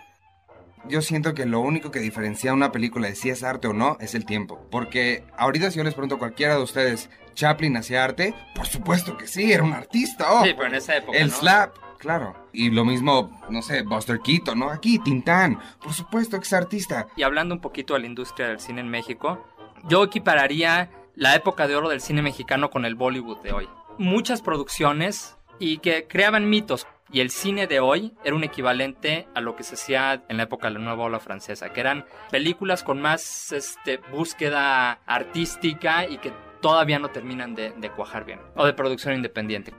yo 0.87 1.01
siento 1.01 1.33
que 1.33 1.45
lo 1.45 1.59
único 1.59 1.91
que 1.91 1.99
diferencia 1.99 2.53
una 2.53 2.71
película 2.71 3.07
de 3.07 3.15
si 3.15 3.29
es 3.29 3.43
arte 3.43 3.67
o 3.67 3.73
no 3.73 3.97
es 3.99 4.15
el 4.15 4.25
tiempo. 4.25 4.65
Porque 4.71 5.23
ahorita 5.37 5.71
si 5.71 5.77
yo 5.77 5.83
les 5.83 5.93
pregunto 5.93 6.15
a 6.15 6.19
cualquiera 6.19 6.55
de 6.55 6.63
ustedes, 6.63 7.09
¿Chaplin 7.33 7.77
hacía 7.77 8.03
arte? 8.03 8.33
Por 8.55 8.67
supuesto 8.67 9.15
que 9.15 9.27
sí, 9.27 9.51
era 9.51 9.63
un 9.63 9.73
artista. 9.73 10.25
Oh. 10.31 10.43
Sí, 10.43 10.53
pero 10.55 10.67
en 10.67 10.75
esa 10.75 10.97
época. 10.97 11.17
El 11.17 11.27
¿no? 11.27 11.33
slap, 11.35 11.75
claro. 11.99 12.35
Y 12.51 12.71
lo 12.71 12.83
mismo, 12.83 13.39
no 13.49 13.61
sé, 13.61 13.83
Buster 13.83 14.19
Keaton, 14.19 14.57
¿no? 14.57 14.71
Aquí, 14.71 14.99
Tintán. 14.99 15.59
Por 15.81 15.93
supuesto 15.93 16.37
que 16.39 16.45
es 16.45 16.53
artista. 16.53 17.07
Y 17.15 17.23
hablando 17.23 17.53
un 17.53 17.61
poquito 17.61 17.93
de 17.93 17.99
la 18.01 18.07
industria 18.07 18.47
del 18.47 18.59
cine 18.59 18.81
en 18.81 18.89
México, 18.89 19.45
yo 19.87 20.03
equipararía 20.03 20.89
la 21.15 21.35
época 21.35 21.67
de 21.67 21.75
oro 21.75 21.89
del 21.89 22.01
cine 22.01 22.21
mexicano 22.21 22.69
con 22.69 22.85
el 22.85 22.95
Bollywood 22.95 23.41
de 23.41 23.51
hoy. 23.51 23.69
Muchas 23.97 24.41
producciones 24.41 25.35
y 25.59 25.77
que 25.79 26.07
creaban 26.07 26.49
mitos. 26.49 26.87
Y 27.11 27.21
el 27.21 27.29
cine 27.29 27.67
de 27.67 27.79
hoy 27.79 28.13
era 28.23 28.35
un 28.35 28.43
equivalente 28.43 29.27
a 29.33 29.41
lo 29.41 29.55
que 29.55 29.63
se 29.63 29.75
hacía 29.75 30.23
en 30.27 30.37
la 30.37 30.43
época 30.43 30.67
de 30.67 30.73
la 30.73 30.79
nueva 30.79 31.05
ola 31.05 31.19
francesa, 31.19 31.71
que 31.71 31.79
eran 31.79 32.05
películas 32.31 32.83
con 32.83 33.01
más 33.01 33.51
este, 33.51 33.97
búsqueda 34.11 34.99
artística 35.05 36.05
y 36.05 36.17
que 36.17 36.33
todavía 36.61 36.99
no 36.99 37.09
terminan 37.09 37.55
de, 37.55 37.71
de 37.71 37.89
cuajar 37.91 38.25
bien, 38.25 38.39
o 38.55 38.65
de 38.65 38.73
producción 38.73 39.15
independiente. 39.15 39.73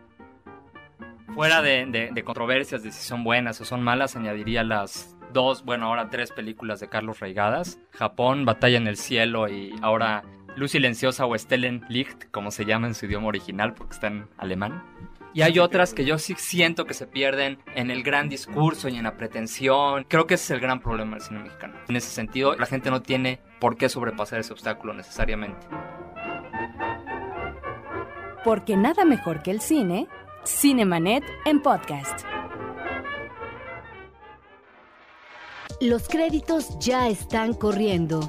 Fuera 1.34 1.60
de, 1.60 1.86
de, 1.86 2.10
de 2.12 2.24
controversias 2.24 2.82
de 2.82 2.90
si 2.90 3.02
son 3.02 3.24
buenas 3.24 3.60
o 3.60 3.64
son 3.64 3.82
malas, 3.82 4.16
añadiría 4.16 4.64
las 4.64 5.14
dos, 5.32 5.64
bueno, 5.64 5.86
ahora 5.86 6.08
tres 6.08 6.32
películas 6.32 6.80
de 6.80 6.88
Carlos 6.88 7.20
Reigadas, 7.20 7.78
Japón, 7.92 8.44
Batalla 8.44 8.78
en 8.78 8.86
el 8.86 8.96
Cielo 8.96 9.48
y 9.48 9.74
ahora 9.82 10.24
Luz 10.56 10.72
Silenciosa 10.72 11.26
o 11.26 11.38
Stellen 11.38 11.84
Licht, 11.88 12.30
como 12.30 12.50
se 12.50 12.64
llama 12.64 12.86
en 12.86 12.94
su 12.94 13.06
idioma 13.06 13.28
original 13.28 13.74
porque 13.74 13.94
está 13.94 14.06
en 14.08 14.26
alemán. 14.38 14.82
Y 15.34 15.42
hay 15.42 15.58
otras 15.58 15.94
que 15.94 16.04
yo 16.04 16.18
sí 16.18 16.34
siento 16.36 16.84
que 16.84 16.94
se 16.94 17.06
pierden 17.06 17.58
en 17.74 17.90
el 17.90 18.02
gran 18.02 18.28
discurso 18.28 18.88
y 18.88 18.96
en 18.96 19.04
la 19.04 19.16
pretensión. 19.16 20.04
Creo 20.08 20.26
que 20.26 20.34
ese 20.34 20.44
es 20.44 20.50
el 20.52 20.60
gran 20.60 20.80
problema 20.80 21.16
del 21.16 21.22
cine 21.22 21.40
mexicano. 21.40 21.74
En 21.88 21.96
ese 21.96 22.10
sentido, 22.10 22.54
la 22.56 22.66
gente 22.66 22.90
no 22.90 23.02
tiene 23.02 23.40
por 23.60 23.76
qué 23.76 23.88
sobrepasar 23.88 24.40
ese 24.40 24.52
obstáculo 24.52 24.94
necesariamente. 24.94 25.66
Porque 28.44 28.76
nada 28.76 29.04
mejor 29.04 29.42
que 29.42 29.50
el 29.50 29.60
cine, 29.60 30.08
Cinemanet 30.44 31.24
en 31.44 31.60
podcast. 31.60 32.24
Los 35.80 36.08
créditos 36.08 36.78
ya 36.80 37.08
están 37.08 37.52
corriendo. 37.52 38.28